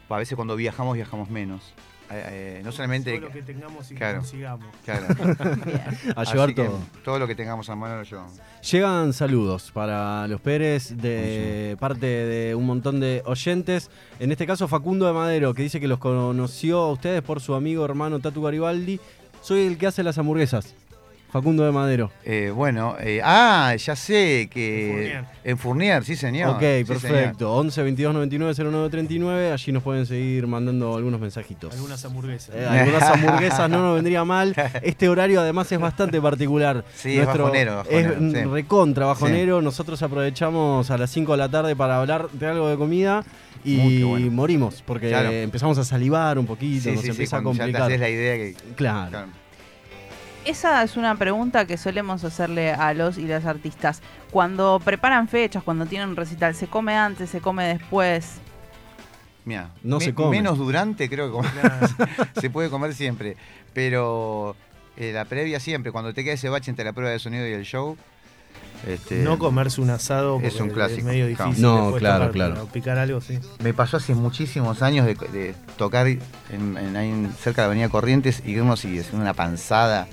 A 0.08 0.16
veces 0.16 0.34
cuando 0.36 0.56
viajamos, 0.56 0.94
viajamos 0.94 1.28
menos. 1.28 1.74
Eh, 2.10 2.62
no 2.64 2.72
solamente... 2.72 3.18
Todo 3.18 3.28
lo 3.28 3.32
que 3.34 3.42
tengamos 3.42 3.86
y 3.86 3.88
que 3.90 3.94
Claro. 3.96 4.18
consigamos. 4.20 4.66
Claro. 4.84 5.06
A 6.16 6.22
Así 6.22 6.32
llevar 6.32 6.54
que 6.54 6.64
todo. 6.64 6.78
todo 7.04 7.18
lo 7.18 7.26
que 7.26 7.34
tengamos 7.34 7.68
a 7.68 7.76
mano 7.76 7.96
lo 7.96 8.02
llevamos. 8.02 8.32
Llegan 8.70 9.12
saludos 9.12 9.70
para 9.72 10.26
los 10.26 10.40
Pérez 10.40 10.96
de 10.96 11.76
parte 11.78 12.06
de 12.06 12.54
un 12.54 12.64
montón 12.66 12.98
de 13.00 13.22
oyentes. 13.26 13.90
En 14.20 14.32
este 14.32 14.46
caso 14.46 14.68
Facundo 14.68 15.06
de 15.06 15.12
Madero, 15.12 15.52
que 15.54 15.62
dice 15.62 15.80
que 15.80 15.88
los 15.88 15.98
conoció 15.98 16.78
a 16.80 16.92
ustedes 16.92 17.22
por 17.22 17.40
su 17.40 17.54
amigo 17.54 17.84
hermano 17.84 18.18
Tatu 18.20 18.42
Garibaldi. 18.42 18.98
Soy 19.42 19.66
el 19.66 19.78
que 19.78 19.86
hace 19.86 20.02
las 20.02 20.18
hamburguesas. 20.18 20.74
Facundo 21.30 21.62
de 21.64 21.72
Madero. 21.72 22.10
Eh, 22.24 22.50
bueno, 22.54 22.96
eh, 23.00 23.20
ah, 23.22 23.74
ya 23.76 23.94
sé 23.94 24.48
que... 24.50 24.88
En 24.88 24.88
Fournier. 24.94 25.24
En 25.44 25.58
Fournier, 25.58 26.04
sí 26.04 26.16
señor. 26.16 26.50
ok, 26.56 26.60
sí, 26.78 26.84
perfecto. 26.84 27.54
11 27.54 27.82
22 27.82 28.14
99 28.14 28.54
09 28.70 28.88
39. 28.90 29.52
Allí 29.52 29.72
nos 29.72 29.82
pueden 29.82 30.06
seguir 30.06 30.46
mandando 30.46 30.96
algunos 30.96 31.20
mensajitos. 31.20 31.74
Algunas 31.74 32.02
hamburguesas. 32.04 32.54
Eh, 32.54 32.66
algunas 32.66 33.02
hamburguesas 33.02 33.68
no 33.68 33.82
nos 33.82 33.94
vendría 33.96 34.24
mal. 34.24 34.54
Este 34.82 35.08
horario 35.08 35.40
además 35.42 35.70
es 35.70 35.78
bastante 35.78 36.20
particular. 36.20 36.84
Sí, 36.94 37.18
es 37.18 37.26
bajonero, 37.26 37.76
bajonero, 37.76 38.12
Es 38.14 38.32
sí. 38.32 38.44
recontra 38.44 39.06
bajonero. 39.06 39.60
Nosotros 39.60 40.02
aprovechamos 40.02 40.90
a 40.90 40.96
las 40.98 41.10
5 41.10 41.32
de 41.32 41.38
la 41.38 41.48
tarde 41.50 41.76
para 41.76 42.00
hablar 42.00 42.30
de 42.32 42.46
algo 42.46 42.68
de 42.68 42.76
comida 42.76 43.22
y 43.64 43.76
Muy, 43.76 43.98
qué 43.98 44.04
bueno. 44.04 44.30
morimos 44.32 44.82
porque 44.86 45.08
Claro. 45.08 45.30
empezamos 45.30 45.76
a 45.78 45.84
salivar 45.84 46.38
un 46.38 46.46
poquito, 46.46 46.84
Sí, 46.84 46.90
nos 46.92 47.00
sí, 47.00 47.04
sí, 47.06 47.10
empieza 47.10 47.36
a 47.38 47.42
cuando 47.42 47.58
ya 47.58 47.66
te 47.66 47.72
complicar. 47.72 47.82
haces 47.88 48.00
la 48.00 48.08
idea 48.08 48.36
que... 48.36 48.54
Claro. 48.76 49.10
claro. 49.10 49.28
Esa 50.48 50.82
es 50.82 50.96
una 50.96 51.14
pregunta 51.14 51.66
que 51.66 51.76
solemos 51.76 52.24
hacerle 52.24 52.72
a 52.72 52.94
los 52.94 53.18
y 53.18 53.26
las 53.26 53.44
artistas. 53.44 54.00
Cuando 54.30 54.80
preparan 54.82 55.28
fechas, 55.28 55.62
cuando 55.62 55.84
tienen 55.84 56.08
un 56.08 56.16
recital, 56.16 56.54
¿se 56.54 56.66
come 56.68 56.96
antes, 56.96 57.28
se 57.28 57.40
come 57.40 57.64
después? 57.66 58.36
Mira, 59.44 59.70
No 59.82 60.00
se 60.00 60.14
come. 60.14 60.30
menos 60.38 60.56
durante 60.56 61.08
creo 61.10 61.30
que 61.40 61.48
se 62.40 62.48
puede 62.50 62.70
comer 62.70 62.94
siempre, 62.94 63.36
pero 63.74 64.56
eh, 64.96 65.12
la 65.12 65.26
previa 65.26 65.60
siempre, 65.60 65.92
cuando 65.92 66.14
te 66.14 66.24
queda 66.24 66.32
ese 66.34 66.48
bache 66.48 66.70
entre 66.70 66.84
la 66.86 66.92
prueba 66.94 67.10
de 67.10 67.18
sonido 67.18 67.46
y 67.46 67.52
el 67.52 67.64
show, 67.64 67.96
este, 68.86 69.16
No 69.22 69.38
comerse 69.38 69.80
un 69.82 69.90
asado 69.90 70.40
Es 70.42 70.58
un 70.60 70.70
clásico, 70.70 71.08
medio 71.08 71.26
claro. 71.34 71.44
difícil. 71.50 71.62
No, 71.62 71.92
claro, 71.98 72.26
tocar, 72.28 72.32
claro. 72.32 72.66
Picar 72.72 72.98
algo, 72.98 73.20
sí. 73.20 73.38
me 73.62 73.74
pasó 73.74 73.98
hace 73.98 74.14
muchísimos 74.14 74.80
años 74.82 75.04
de, 75.04 75.14
de 75.14 75.54
tocar 75.76 76.06
en, 76.06 76.20
en- 76.78 77.32
cerca 77.38 77.62
de 77.62 77.66
la 77.68 77.72
Avenida 77.72 77.88
Corrientes 77.90 78.42
y 78.46 78.56
uno 78.58 78.76
sigue 78.76 79.00
haciendo 79.00 79.22
una 79.22 79.34
panzada, 79.34 80.06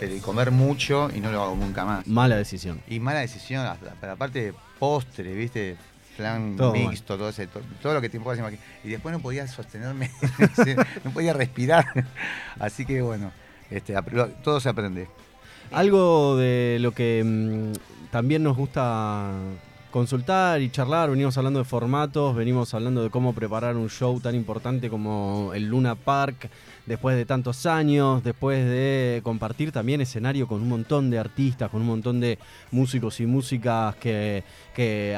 pero 0.00 0.14
y 0.14 0.20
comer 0.20 0.50
mucho 0.50 1.10
y 1.14 1.20
no 1.20 1.30
lo 1.30 1.42
hago 1.42 1.56
nunca 1.56 1.84
más. 1.84 2.06
Mala 2.06 2.36
decisión. 2.36 2.80
Y 2.88 3.00
mala 3.00 3.20
decisión, 3.20 3.66
para 4.00 4.12
aparte 4.12 4.42
de 4.46 4.54
postre, 4.78 5.32
¿viste? 5.34 5.76
Flan 6.16 6.56
Todo 6.56 6.72
mixto, 6.74 7.16
todo, 7.16 7.30
ese, 7.30 7.46
to- 7.46 7.62
todo 7.80 7.94
lo 7.94 8.00
que 8.00 8.08
te 8.10 8.20
puedas 8.20 8.38
imaginar. 8.38 8.64
Y 8.84 8.88
después 8.90 9.12
no 9.14 9.20
podía 9.20 9.46
sostenerme, 9.46 10.10
no 11.04 11.10
podía 11.10 11.32
respirar. 11.32 11.86
Así 12.58 12.84
que 12.84 13.00
bueno, 13.00 13.32
este, 13.70 13.94
todo 14.44 14.60
se 14.60 14.68
aprende. 14.68 15.08
Algo 15.70 16.36
de 16.36 16.76
lo 16.80 16.92
que 16.92 17.22
mm, 17.24 18.10
también 18.10 18.42
nos 18.42 18.56
gusta 18.56 19.30
consultar 19.92 20.60
y 20.60 20.70
charlar, 20.70 21.10
venimos 21.10 21.36
hablando 21.36 21.60
de 21.60 21.64
formatos, 21.64 22.34
venimos 22.34 22.74
hablando 22.74 23.02
de 23.04 23.10
cómo 23.10 23.34
preparar 23.34 23.76
un 23.76 23.88
show 23.88 24.18
tan 24.18 24.34
importante 24.34 24.90
como 24.90 25.52
el 25.54 25.68
Luna 25.68 25.94
Park 25.94 26.50
después 26.86 27.14
de 27.14 27.26
tantos 27.26 27.66
años, 27.66 28.24
después 28.24 28.64
de 28.64 29.20
compartir 29.22 29.70
también 29.70 30.00
escenario 30.00 30.48
con 30.48 30.62
un 30.62 30.68
montón 30.68 31.10
de 31.10 31.18
artistas, 31.18 31.70
con 31.70 31.82
un 31.82 31.86
montón 31.86 32.18
de 32.18 32.38
músicos 32.72 33.20
y 33.20 33.26
músicas 33.26 33.94
que, 33.96 34.42
que 34.74 35.16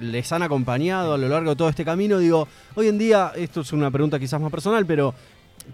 les 0.00 0.32
han 0.32 0.42
acompañado 0.42 1.12
a 1.14 1.18
lo 1.18 1.28
largo 1.28 1.50
de 1.50 1.56
todo 1.56 1.68
este 1.68 1.84
camino. 1.84 2.18
Digo, 2.18 2.48
hoy 2.76 2.88
en 2.88 2.96
día, 2.96 3.32
esto 3.36 3.60
es 3.60 3.72
una 3.72 3.90
pregunta 3.90 4.18
quizás 4.18 4.40
más 4.40 4.52
personal, 4.52 4.86
pero 4.86 5.12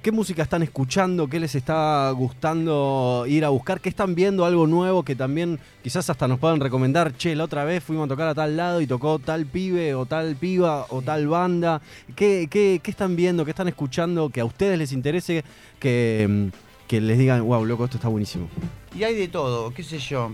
¿Qué 0.03 0.13
música 0.13 0.43
están 0.43 0.63
escuchando? 0.63 1.29
¿Qué 1.29 1.41
les 1.41 1.55
está 1.55 2.11
gustando 2.11 3.25
ir 3.27 3.45
a 3.45 3.49
buscar? 3.49 3.81
¿Qué 3.81 3.89
están 3.89 4.15
viendo? 4.15 4.45
Algo 4.45 4.67
nuevo 4.67 5.03
que 5.03 5.17
también 5.17 5.59
quizás 5.83 6.11
hasta 6.11 6.29
nos 6.29 6.39
puedan 6.39 6.61
recomendar. 6.61 7.17
Che, 7.17 7.35
la 7.35 7.45
otra 7.45 7.65
vez 7.65 7.83
fuimos 7.83 8.05
a 8.05 8.09
tocar 8.09 8.29
a 8.29 8.35
tal 8.35 8.57
lado 8.57 8.83
y 8.83 8.87
tocó 8.87 9.19
tal 9.19 9.47
pibe 9.47 9.95
o 9.95 10.05
tal 10.05 10.37
piba 10.37 10.87
o 10.91 11.01
tal 11.01 11.27
banda. 11.27 11.81
¿Qué, 12.15 12.49
qué, 12.51 12.81
qué 12.83 12.91
están 12.91 13.17
viendo? 13.17 13.45
¿Qué 13.45 13.51
están 13.51 13.69
escuchando? 13.69 14.29
Que 14.29 14.41
a 14.41 14.45
ustedes 14.45 14.79
les 14.79 14.93
interese 14.93 15.43
que, 15.81 16.27
mm, 16.29 16.87
que 16.87 17.01
les 17.01 17.19
digan, 17.19 17.43
wow, 17.45 17.65
loco, 17.65 17.87
esto 17.87 17.97
está 17.97 18.09
buenísimo. 18.09 18.49
Y 18.95 19.05
hay 19.05 19.15
de 19.15 19.29
todo, 19.29 19.73
qué 19.73 19.83
sé 19.83 19.99
yo. 19.99 20.33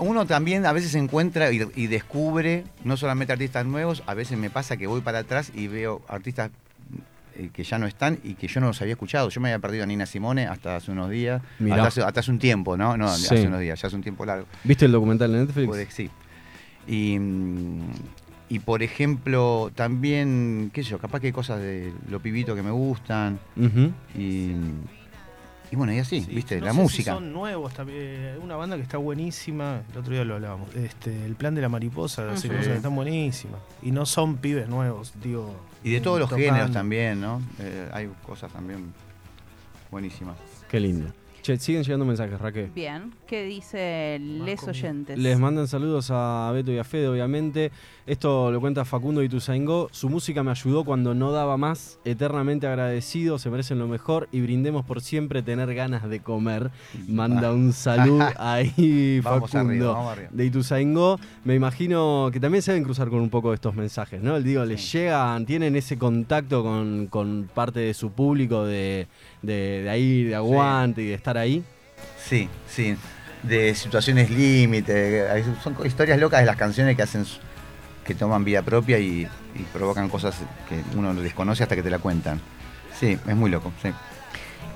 Uno 0.00 0.26
también 0.26 0.66
a 0.66 0.72
veces 0.72 0.94
encuentra 0.94 1.50
y, 1.50 1.66
y 1.76 1.86
descubre 1.86 2.64
no 2.84 2.98
solamente 2.98 3.32
artistas 3.32 3.64
nuevos, 3.64 4.02
a 4.06 4.12
veces 4.12 4.36
me 4.36 4.50
pasa 4.50 4.76
que 4.76 4.86
voy 4.86 5.00
para 5.00 5.20
atrás 5.20 5.50
y 5.54 5.66
veo 5.66 6.02
artistas 6.08 6.50
eh, 7.36 7.50
que 7.52 7.64
ya 7.64 7.78
no 7.78 7.86
están 7.86 8.18
y 8.22 8.34
que 8.34 8.46
yo 8.48 8.60
no 8.60 8.68
los 8.68 8.80
había 8.80 8.92
escuchado. 8.94 9.28
Yo 9.28 9.40
me 9.40 9.48
había 9.48 9.58
perdido 9.60 9.84
a 9.84 9.86
Nina 9.86 10.06
Simone 10.06 10.46
hasta 10.46 10.76
hace 10.76 10.90
unos 10.92 11.10
días, 11.10 11.42
hasta 11.60 11.86
hace, 11.86 12.02
hasta 12.02 12.20
hace 12.20 12.30
un 12.30 12.38
tiempo, 12.38 12.76
¿no? 12.76 12.96
No, 12.96 13.08
Sí. 13.08 13.26
hace 13.34 13.46
unos 13.46 13.60
días, 13.60 13.80
ya 13.80 13.86
hace 13.88 13.96
un 13.96 14.02
tiempo 14.02 14.24
largo. 14.24 14.46
¿Viste 14.64 14.86
el 14.86 14.92
documental 14.92 15.32
de 15.32 15.38
Netflix? 15.38 15.76
Que 15.76 15.86
sí. 15.90 16.10
Y, 16.86 17.18
mm, 17.18 17.80
y 18.48 18.58
por 18.58 18.82
ejemplo, 18.82 19.70
también, 19.74 20.70
qué 20.74 20.82
sé 20.82 20.90
yo, 20.90 20.98
capaz 20.98 21.20
que 21.20 21.28
hay 21.28 21.32
cosas 21.32 21.60
de 21.60 21.92
lo 22.10 22.20
pibito 22.20 22.54
que 22.54 22.62
me 22.62 22.70
gustan. 22.70 23.38
Y, 24.18 24.52
y 25.72 25.76
bueno, 25.76 25.92
y 25.92 25.98
así, 25.98 26.20
Sí, 26.20 26.34
¿viste? 26.34 26.60
no 26.60 26.66
la 26.66 26.70
sé 26.72 26.76
si 26.76 26.82
música. 26.82 27.14
son 27.14 27.32
nuevos 27.32 27.72
también. 27.74 28.38
Una 28.42 28.54
banda 28.56 28.76
que 28.76 28.82
está 28.82 28.98
buenísima. 28.98 29.80
El 29.90 29.98
otro 29.98 30.12
día 30.12 30.24
lo 30.24 30.34
hablábamos. 30.34 30.72
Este, 30.76 31.24
el 31.24 31.34
plan 31.34 31.54
de 31.54 31.62
la 31.62 31.68
mariposa. 31.70 32.26
cosas 32.28 32.50
que 32.50 32.74
están 32.74 32.94
buenísimas. 32.94 33.58
Y 33.82 33.90
no 33.90 34.04
son 34.06 34.36
pibes 34.36 34.68
nuevos, 34.68 35.12
digo. 35.22 35.52
Y 35.82 35.90
de 35.92 36.00
todos 36.00 36.20
los 36.20 36.28
tocando. 36.28 36.46
géneros 36.52 36.72
también, 36.72 37.20
¿no? 37.20 37.40
Eh, 37.58 37.88
hay 37.92 38.08
cosas 38.24 38.52
también 38.52 38.92
buenísimas. 39.90 40.36
Qué 40.70 40.78
lindo. 40.78 41.06
Che, 41.42 41.58
siguen 41.58 41.82
llegando 41.82 42.04
mensajes, 42.04 42.40
Raquel. 42.40 42.70
Bien, 42.72 43.12
¿qué 43.26 43.42
dice 43.44 44.18
les 44.20 44.60
comida. 44.60 44.70
oyentes? 44.70 45.18
Les 45.18 45.36
mandan 45.40 45.66
saludos 45.66 46.08
a 46.12 46.50
Beto 46.54 46.70
y 46.70 46.78
a 46.78 46.84
Fede, 46.84 47.08
obviamente. 47.08 47.72
Esto 48.06 48.50
lo 48.52 48.60
cuenta 48.60 48.84
Facundo 48.84 49.22
Ituzaingó. 49.24 49.88
Su 49.90 50.08
música 50.08 50.44
me 50.44 50.52
ayudó 50.52 50.84
cuando 50.84 51.14
no 51.14 51.32
daba 51.32 51.56
más. 51.56 51.98
Eternamente 52.04 52.68
agradecido, 52.68 53.40
se 53.40 53.50
merecen 53.50 53.80
lo 53.80 53.88
mejor 53.88 54.28
y 54.30 54.40
brindemos 54.40 54.84
por 54.84 55.00
siempre 55.00 55.42
tener 55.42 55.74
ganas 55.74 56.08
de 56.08 56.20
comer. 56.20 56.70
Manda 57.08 57.52
un 57.52 57.72
saludo 57.72 58.24
ahí, 58.38 59.20
Vamos 59.20 59.52
arriba, 59.54 59.64
Facundo. 59.64 59.92
vamos 59.94 60.12
arriba. 60.12 60.30
De 60.32 60.44
Ituzaingó, 60.46 61.18
me 61.44 61.56
imagino 61.56 62.30
que 62.32 62.38
también 62.38 62.62
se 62.62 62.70
deben 62.70 62.84
cruzar 62.84 63.08
con 63.08 63.20
un 63.20 63.30
poco 63.30 63.48
de 63.50 63.56
estos 63.56 63.74
mensajes, 63.74 64.22
¿no? 64.22 64.36
El 64.36 64.44
digo, 64.44 64.64
les 64.64 64.80
Sí. 64.80 64.98
llegan, 64.98 65.44
tienen 65.44 65.74
ese 65.74 65.98
contacto 65.98 66.62
con, 66.62 67.08
con 67.08 67.48
parte 67.52 67.80
de 67.80 67.94
su 67.94 68.12
público 68.12 68.64
de, 68.64 69.08
de, 69.42 69.82
de 69.82 69.90
ahí, 69.90 70.24
de 70.24 70.34
aguante 70.34 71.02
y 71.02 71.06
de 71.08 71.14
estar 71.14 71.36
ahí. 71.36 71.62
Sí, 72.18 72.48
sí. 72.68 72.96
De 73.42 73.74
situaciones 73.74 74.30
límite. 74.30 75.26
Son 75.62 75.76
historias 75.84 76.18
locas 76.18 76.40
de 76.40 76.46
las 76.46 76.56
canciones 76.56 76.96
que 76.96 77.02
hacen, 77.02 77.24
que 78.04 78.14
toman 78.14 78.44
vida 78.44 78.62
propia 78.62 78.98
y, 78.98 79.26
y 79.54 79.62
provocan 79.72 80.08
cosas 80.08 80.36
que 80.68 80.80
uno 80.96 81.12
no 81.12 81.20
desconoce 81.20 81.62
hasta 81.64 81.74
que 81.74 81.82
te 81.82 81.90
la 81.90 81.98
cuentan. 81.98 82.40
Sí, 82.98 83.18
es 83.26 83.36
muy 83.36 83.50
loco, 83.50 83.72
sí. 83.82 83.90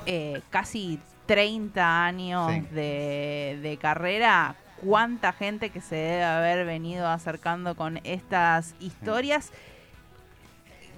Eh, 0.06 0.40
casi 0.50 0.98
30 1.26 2.04
años 2.04 2.52
Sí. 2.52 2.60
de, 2.72 3.58
de 3.62 3.76
carrera, 3.80 4.56
cuánta 4.84 5.32
gente 5.32 5.70
que 5.70 5.80
se 5.80 5.94
debe 5.96 6.24
haber 6.24 6.66
venido 6.66 7.08
acercando 7.08 7.74
con 7.76 8.00
estas 8.04 8.74
historias. 8.80 9.50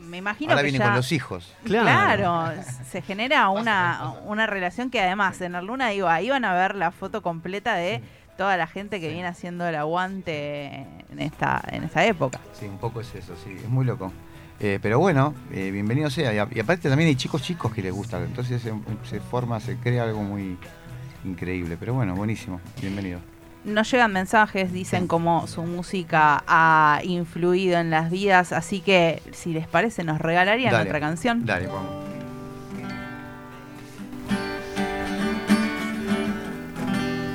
Me 0.00 0.18
imagino 0.18 0.52
Ahora 0.52 0.62
que 0.62 0.70
viene 0.70 0.78
ya... 0.78 0.86
con 0.86 0.94
los 0.96 1.12
hijos. 1.12 1.54
Claro. 1.64 1.84
Claro, 1.84 2.62
se 2.90 3.02
genera 3.02 3.48
una, 3.50 4.14
una 4.24 4.46
relación 4.46 4.90
que 4.90 5.00
además 5.00 5.40
en 5.40 5.52
Luna 5.66 5.88
digo, 5.88 6.08
ahí 6.08 6.30
van 6.30 6.44
a 6.44 6.54
ver 6.54 6.74
la 6.74 6.90
foto 6.90 7.22
completa 7.22 7.74
de 7.74 8.00
toda 8.36 8.56
la 8.56 8.66
gente 8.66 9.00
que 9.00 9.08
Sí. 9.08 9.12
viene 9.14 9.28
haciendo 9.28 9.66
el 9.66 9.74
aguante 9.74 10.86
en 11.10 11.18
esta, 11.20 11.62
en 11.72 11.82
esta 11.84 12.04
época. 12.06 12.38
Sí, 12.52 12.66
un 12.66 12.78
poco 12.78 13.00
es 13.00 13.12
eso, 13.14 13.34
sí, 13.44 13.50
es 13.56 13.68
muy 13.68 13.84
loco. 13.84 14.12
Eh, 14.60 14.78
pero 14.82 14.98
bueno, 14.98 15.34
eh, 15.52 15.70
bienvenido 15.70 16.10
sea. 16.10 16.32
Y, 16.34 16.38
a- 16.38 16.48
y 16.50 16.58
aparte 16.60 16.88
también 16.88 17.08
hay 17.08 17.16
chicos 17.16 17.42
chicos 17.42 17.72
que 17.72 17.82
les 17.82 17.92
gusta. 17.92 18.18
Entonces 18.18 18.60
se, 18.62 18.72
se 19.08 19.20
forma, 19.20 19.60
se 19.60 19.76
crea 19.76 20.04
algo 20.04 20.22
muy 20.22 20.56
increíble. 21.24 21.76
Pero 21.78 21.94
bueno, 21.94 22.14
buenísimo. 22.14 22.60
Bienvenido. 22.80 23.20
Nos 23.64 23.90
llegan 23.90 24.12
mensajes, 24.12 24.72
dicen 24.72 25.06
cómo 25.06 25.46
su 25.46 25.62
música 25.62 26.42
ha 26.46 27.00
influido 27.02 27.78
en 27.78 27.90
las 27.90 28.10
vidas, 28.10 28.52
así 28.52 28.80
que 28.80 29.22
si 29.32 29.52
les 29.52 29.66
parece 29.66 30.04
nos 30.04 30.20
regalarían 30.20 30.72
Dale, 30.72 30.88
otra 30.88 31.00
canción. 31.00 31.44
Dale, 31.44 31.66
vamos. 31.66 32.06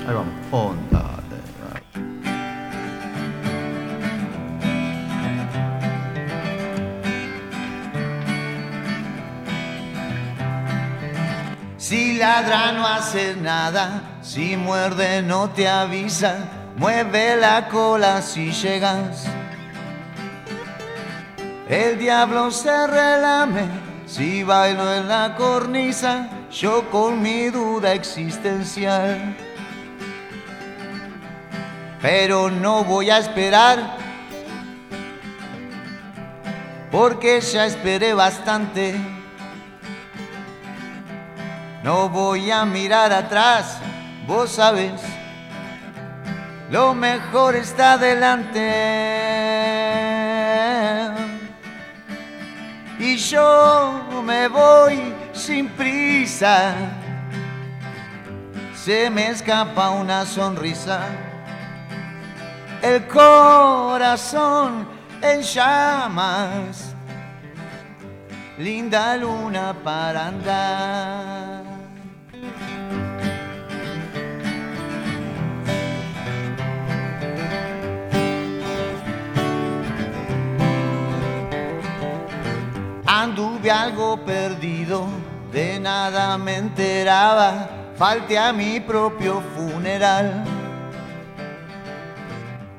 Ahí 0.08 0.14
vamos. 0.14 0.34
Onda. 0.52 1.14
Si 11.78 12.18
ladra 12.18 12.72
no 12.72 12.88
hace 12.88 13.36
nada, 13.36 14.13
si 14.24 14.56
muerde 14.56 15.22
no 15.22 15.50
te 15.50 15.68
avisa, 15.68 16.38
mueve 16.78 17.36
la 17.36 17.68
cola 17.68 18.22
si 18.22 18.52
llegas. 18.52 19.26
El 21.70 22.00
diablo 22.00 22.50
se 22.50 22.88
relame 22.88 23.68
si 24.06 24.44
bailo 24.44 24.94
en 24.94 25.08
la 25.08 25.36
cornisa, 25.36 26.30
yo 26.52 26.90
con 26.90 27.22
mi 27.22 27.50
duda 27.50 27.94
existencial. 27.94 29.36
Pero 32.02 32.50
no 32.50 32.84
voy 32.84 33.10
a 33.10 33.18
esperar, 33.18 33.98
porque 36.92 37.42
ya 37.42 37.66
esperé 37.66 38.14
bastante. 38.14 38.96
No 41.82 42.08
voy 42.08 42.52
a 42.52 42.66
mirar 42.66 43.12
atrás, 43.12 43.80
vos 44.28 44.52
sabes, 44.52 45.02
lo 46.70 46.94
mejor 46.94 47.56
está 47.56 47.98
delante. 47.98 48.72
Y 53.00 53.18
yo 53.18 54.24
me 54.24 54.48
voy 54.48 55.14
sin 55.34 55.68
prisa, 55.70 56.74
se 58.74 59.10
me 59.10 59.30
escapa 59.30 59.90
una 59.90 60.26
sonrisa, 60.26 61.02
el 62.82 63.06
corazón 63.08 64.88
en 65.22 65.42
llamas, 65.42 66.96
linda 68.58 69.18
luna 69.18 69.76
para 69.84 70.28
andar. 70.28 71.73
Anduve 83.16 83.70
algo 83.70 84.18
perdido, 84.26 85.06
de 85.52 85.80
nada 85.80 86.36
me 86.36 86.56
enteraba, 86.56 87.70
falté 87.96 88.40
a 88.40 88.52
mi 88.52 88.80
propio 88.80 89.40
funeral. 89.56 90.44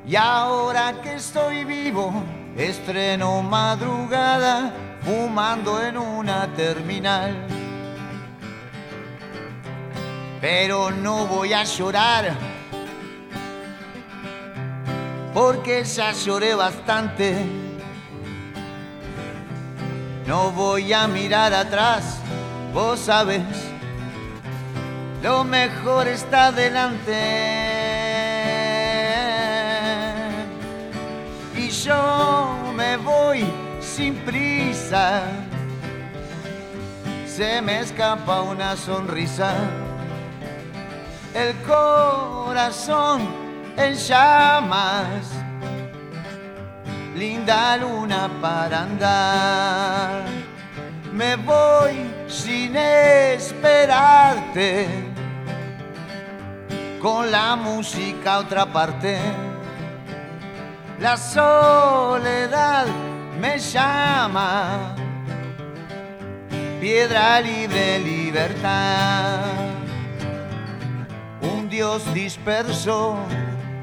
Y 0.05 0.13
ahora 0.17 0.93
que 1.01 1.13
estoy 1.13 1.63
vivo, 1.63 2.11
estreno 2.57 3.41
madrugada, 3.43 4.73
fumando 5.05 5.81
en 5.81 5.97
una 5.97 6.47
terminal. 6.53 7.33
Pero 10.41 10.91
no 10.91 11.27
voy 11.27 11.53
a 11.53 11.63
llorar, 11.63 12.33
porque 15.33 15.85
ya 15.85 16.11
lloré 16.11 16.55
bastante. 16.55 17.64
No 20.25 20.51
voy 20.51 20.91
a 20.91 21.07
mirar 21.07 21.53
atrás, 21.53 22.17
vos 22.73 22.99
sabes, 22.99 23.43
lo 25.21 25.43
mejor 25.43 26.07
está 26.07 26.51
delante. 26.51 27.13
Y 31.55 31.69
yo 31.69 32.57
me 32.75 32.97
voy 32.97 33.45
sin 33.79 34.15
prisa, 34.25 35.21
se 37.27 37.61
me 37.61 37.81
escapa 37.81 38.41
una 38.41 38.75
sonrisa, 38.75 39.53
el 41.35 41.53
corazón 41.67 43.21
en 43.77 43.93
llamas 43.93 45.44
linda 47.15 47.77
luna 47.77 48.29
para 48.41 48.81
andar. 48.81 50.25
Me 51.13 51.37
voy 51.37 52.11
sin 52.27 52.75
esperarte, 52.75 54.87
con 57.01 57.31
la 57.31 57.55
música 57.55 58.35
a 58.35 58.39
otra 58.39 58.65
parte. 58.65 59.17
La 60.99 61.15
soledad 61.15 62.87
me 63.39 63.57
llama, 63.59 64.93
piedra 66.81 67.39
libre, 67.39 67.99
libertad. 67.99 69.39
Un 71.41 71.69
Dios 71.69 72.13
disperso 72.13 73.17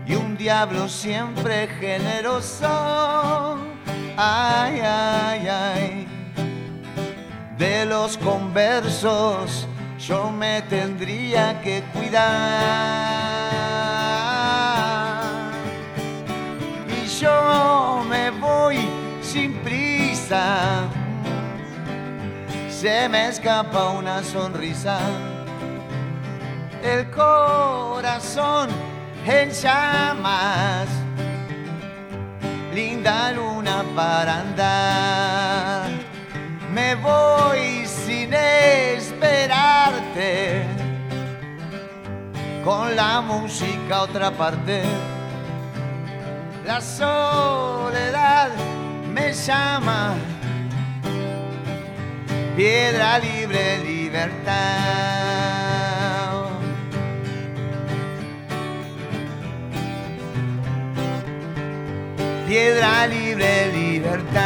y 0.06 0.14
un 0.14 0.36
diablo 0.36 0.88
siempre 0.88 1.68
generoso. 1.68 3.58
Ay, 4.16 4.80
ay, 4.80 5.48
ay. 5.48 6.08
De 7.56 7.84
los 7.84 8.16
conversos 8.16 9.66
yo 9.98 10.30
me 10.30 10.62
tendría 10.62 11.60
que 11.60 11.82
cuidar. 11.92 12.22
Y 16.88 17.06
yo 17.06 18.04
me 18.08 18.30
voy 18.30 18.78
sin 19.20 19.54
prisa. 19.58 20.88
Se 22.68 23.08
me 23.08 23.28
escapa 23.28 23.90
una 23.90 24.24
sonrisa. 24.24 24.98
El 26.82 27.08
corazón 27.10 28.70
en 29.26 29.50
llamas, 29.50 30.88
linda 32.74 33.32
luna 33.32 33.84
para 33.94 34.40
andar. 34.40 35.90
Me 36.72 36.94
voy 36.96 37.86
sin 37.86 38.32
esperarte, 38.34 39.54
con 42.64 42.96
la 42.96 43.20
música 43.20 43.96
a 43.96 44.02
otra 44.02 44.30
parte. 44.30 44.82
La 46.66 46.80
soledad 46.80 48.48
me 49.12 49.32
llama, 49.32 50.14
piedra 52.56 53.18
libre, 53.18 53.78
libertad. 53.84 55.61
Piedra 62.52 63.06
libre, 63.06 63.72
libertad. 63.72 64.42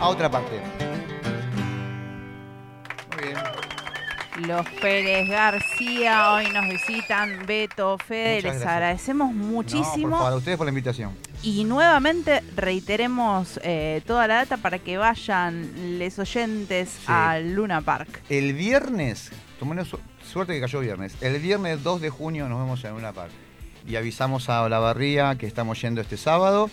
A 0.00 0.08
otra 0.08 0.28
parte. 0.28 0.60
Muy 3.14 3.22
bien. 3.28 4.48
Los 4.48 4.66
Pérez 4.80 5.28
García 5.28 6.32
hoy 6.32 6.46
nos 6.52 6.68
visitan, 6.68 7.46
Beto, 7.46 7.98
Fede, 7.98 8.34
Muchas 8.38 8.42
les 8.42 8.52
gracias. 8.54 8.66
agradecemos 8.72 9.32
No, 9.32 9.44
muchísimo. 9.44 10.08
por 10.10 10.18
favor, 10.18 10.32
a 10.32 10.36
ustedes 10.36 10.56
por 10.58 10.66
la 10.66 10.70
invitación. 10.70 11.12
Y 11.44 11.62
nuevamente 11.62 12.42
reiteremos 12.56 13.60
eh, 13.62 14.02
toda 14.08 14.26
la 14.26 14.34
data 14.38 14.56
para 14.56 14.80
que 14.80 14.96
vayan 14.96 15.98
les 16.00 16.18
oyentes 16.18 16.88
Sí. 16.88 17.04
al 17.06 17.54
Luna 17.54 17.80
Park. 17.80 18.22
El 18.28 18.54
viernes, 18.54 19.30
tomemos 19.60 19.94
suerte 20.24 20.54
que 20.54 20.60
cayó 20.60 20.80
viernes, 20.80 21.16
el 21.20 21.38
viernes 21.40 21.82
2 21.82 22.00
de 22.00 22.10
junio 22.10 22.48
nos 22.48 22.60
vemos 22.60 22.84
en 22.84 22.94
una 22.94 23.12
par. 23.12 23.30
Y 23.86 23.96
avisamos 23.96 24.48
a 24.48 24.62
Olavarría 24.62 25.36
que 25.36 25.46
estamos 25.46 25.80
yendo 25.80 26.00
este 26.00 26.16
sábado 26.16 26.70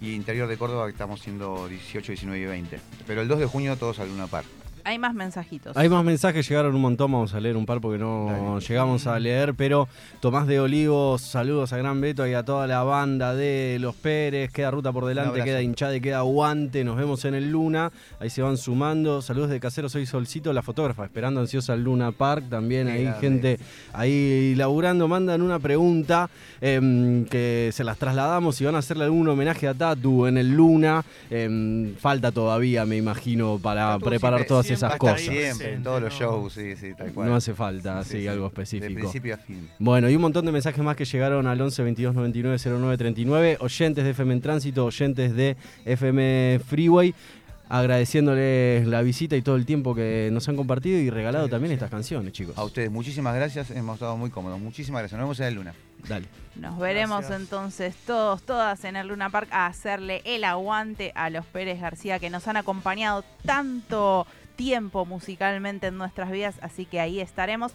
y 0.00 0.14
interior 0.14 0.48
de 0.48 0.56
Córdoba 0.56 0.86
que 0.86 0.92
estamos 0.92 1.20
siendo 1.20 1.68
18, 1.68 2.12
19 2.12 2.40
y 2.40 2.46
20. 2.46 2.80
Pero 3.06 3.22
el 3.22 3.28
2 3.28 3.40
de 3.40 3.46
junio 3.46 3.76
todos 3.76 3.98
al 3.98 4.08
Luna 4.08 4.26
Park. 4.26 4.59
Hay 4.84 4.98
más 4.98 5.14
mensajitos. 5.14 5.76
Hay 5.76 5.88
más 5.88 6.04
mensajes, 6.04 6.48
llegaron 6.48 6.74
un 6.74 6.80
montón, 6.80 7.12
vamos 7.12 7.34
a 7.34 7.40
leer 7.40 7.56
un 7.56 7.66
par 7.66 7.80
porque 7.80 7.98
no 7.98 8.26
Dale. 8.26 8.60
llegamos 8.66 9.06
a 9.06 9.18
leer, 9.18 9.54
pero 9.54 9.88
Tomás 10.20 10.46
de 10.46 10.60
Olivos, 10.60 11.20
saludos 11.22 11.72
a 11.72 11.76
Gran 11.76 12.00
Beto 12.00 12.26
y 12.26 12.34
a 12.34 12.42
toda 12.44 12.66
la 12.66 12.82
banda 12.82 13.34
de 13.34 13.78
Los 13.80 13.94
Pérez, 13.96 14.50
queda 14.52 14.70
ruta 14.70 14.92
por 14.92 15.04
delante, 15.06 15.42
queda 15.44 15.62
hinchada 15.62 15.94
y 15.96 16.00
queda 16.00 16.20
guante, 16.22 16.84
nos 16.84 16.96
vemos 16.96 17.24
en 17.24 17.34
el 17.34 17.50
Luna, 17.50 17.90
ahí 18.18 18.30
se 18.30 18.42
van 18.42 18.56
sumando, 18.56 19.22
saludos 19.22 19.50
de 19.50 19.60
Casero, 19.60 19.88
soy 19.88 20.06
Solcito, 20.06 20.52
la 20.52 20.62
fotógrafa, 20.62 21.04
esperando 21.04 21.40
ansiosa 21.40 21.72
al 21.74 21.82
Luna 21.84 22.12
Park, 22.12 22.44
también 22.50 22.88
hay 22.88 23.12
gente 23.20 23.58
ahí 23.92 24.54
laburando, 24.56 25.08
mandan 25.08 25.42
una 25.42 25.58
pregunta 25.58 26.28
em, 26.60 27.24
que 27.26 27.70
se 27.72 27.84
las 27.84 27.98
trasladamos 27.98 28.60
y 28.60 28.64
van 28.64 28.74
a 28.74 28.78
hacerle 28.78 29.04
algún 29.04 29.28
homenaje 29.28 29.68
a 29.68 29.74
Tatu 29.74 30.26
en 30.26 30.38
el 30.38 30.50
Luna, 30.56 31.04
Em, 31.30 31.94
falta 31.96 32.32
todavía, 32.32 32.84
me 32.86 32.96
imagino, 32.96 33.58
para 33.62 33.92
Tatu 33.94 34.04
preparar 34.06 34.38
siempre- 34.40 34.48
todas 34.48 34.66
siempre 34.70 34.74
esas 34.74 34.90
va 34.90 34.92
a 34.92 34.96
estar 34.96 34.98
cosas. 34.98 35.20
Siempre, 35.56 35.74
en 35.74 35.82
todos 35.82 36.02
los 36.02 36.12
shows, 36.14 36.52
sí, 36.52 36.76
sí, 36.76 36.94
tal 36.96 37.12
cual. 37.12 37.28
No 37.28 37.34
hace 37.36 37.54
falta, 37.54 38.02
sí, 38.04 38.10
Sí, 38.12 38.20
sí. 38.22 38.28
algo 38.28 38.44
De 38.44 38.48
específico. 38.48 38.94
principio 39.00 39.34
a 39.34 39.38
fin. 39.38 39.68
Bueno, 39.78 40.08
y 40.10 40.16
un 40.16 40.22
montón 40.22 40.44
de 40.46 40.52
mensajes 40.52 40.82
más 40.84 40.96
que 40.96 41.04
llegaron 41.04 41.46
al 41.46 41.60
11 41.60 41.82
22 41.82 42.14
99 42.14 42.58
09 42.64 42.96
39. 42.98 43.56
Oyentes 43.60 44.04
de 44.04 44.10
FM 44.10 44.32
en 44.34 44.40
Tránsito, 44.40 44.84
oyentes 44.84 45.34
de 45.34 45.56
FM 45.84 46.60
Freeway. 46.66 47.14
Agradeciéndoles 47.72 48.84
la 48.88 49.00
visita 49.00 49.36
y 49.36 49.42
todo 49.42 49.54
el 49.54 49.64
tiempo 49.64 49.94
que 49.94 50.28
nos 50.32 50.48
han 50.48 50.56
compartido 50.56 50.98
y 50.98 51.08
regalado 51.08 51.44
Sí, 51.46 51.50
también 51.52 51.70
sí. 51.70 51.74
estas 51.74 51.88
canciones, 51.90 52.32
chicos. 52.32 52.58
A 52.58 52.64
ustedes, 52.64 52.90
muchísimas 52.90 53.32
gracias, 53.34 53.70
hemos 53.70 53.94
estado 53.94 54.16
muy 54.16 54.28
cómodos. 54.30 54.58
Muchísimas 54.58 55.02
gracias, 55.02 55.16
nos 55.18 55.26
vemos 55.26 55.38
en 55.40 55.46
el 55.46 55.54
Luna. 55.54 55.74
Dale. 56.08 56.26
Nos 56.56 56.78
veremos 56.80 57.20
Gracias. 57.20 57.40
entonces 57.40 57.94
todos, 58.06 58.42
todas 58.42 58.84
en 58.84 58.96
el 58.96 59.06
Luna 59.06 59.30
Park 59.30 59.48
a 59.52 59.66
hacerle 59.66 60.20
el 60.24 60.42
aguante 60.44 61.12
a 61.14 61.30
los 61.30 61.46
Pérez 61.46 61.80
García 61.80 62.18
que 62.18 62.28
nos 62.28 62.48
han 62.48 62.56
acompañado 62.56 63.24
tanto 63.46 64.26
tiempo 64.60 65.06
musicalmente 65.06 65.86
en 65.86 65.96
nuestras 65.96 66.30
vidas, 66.30 66.58
así 66.60 66.84
que 66.84 67.00
ahí 67.00 67.18
estaremos. 67.18 67.68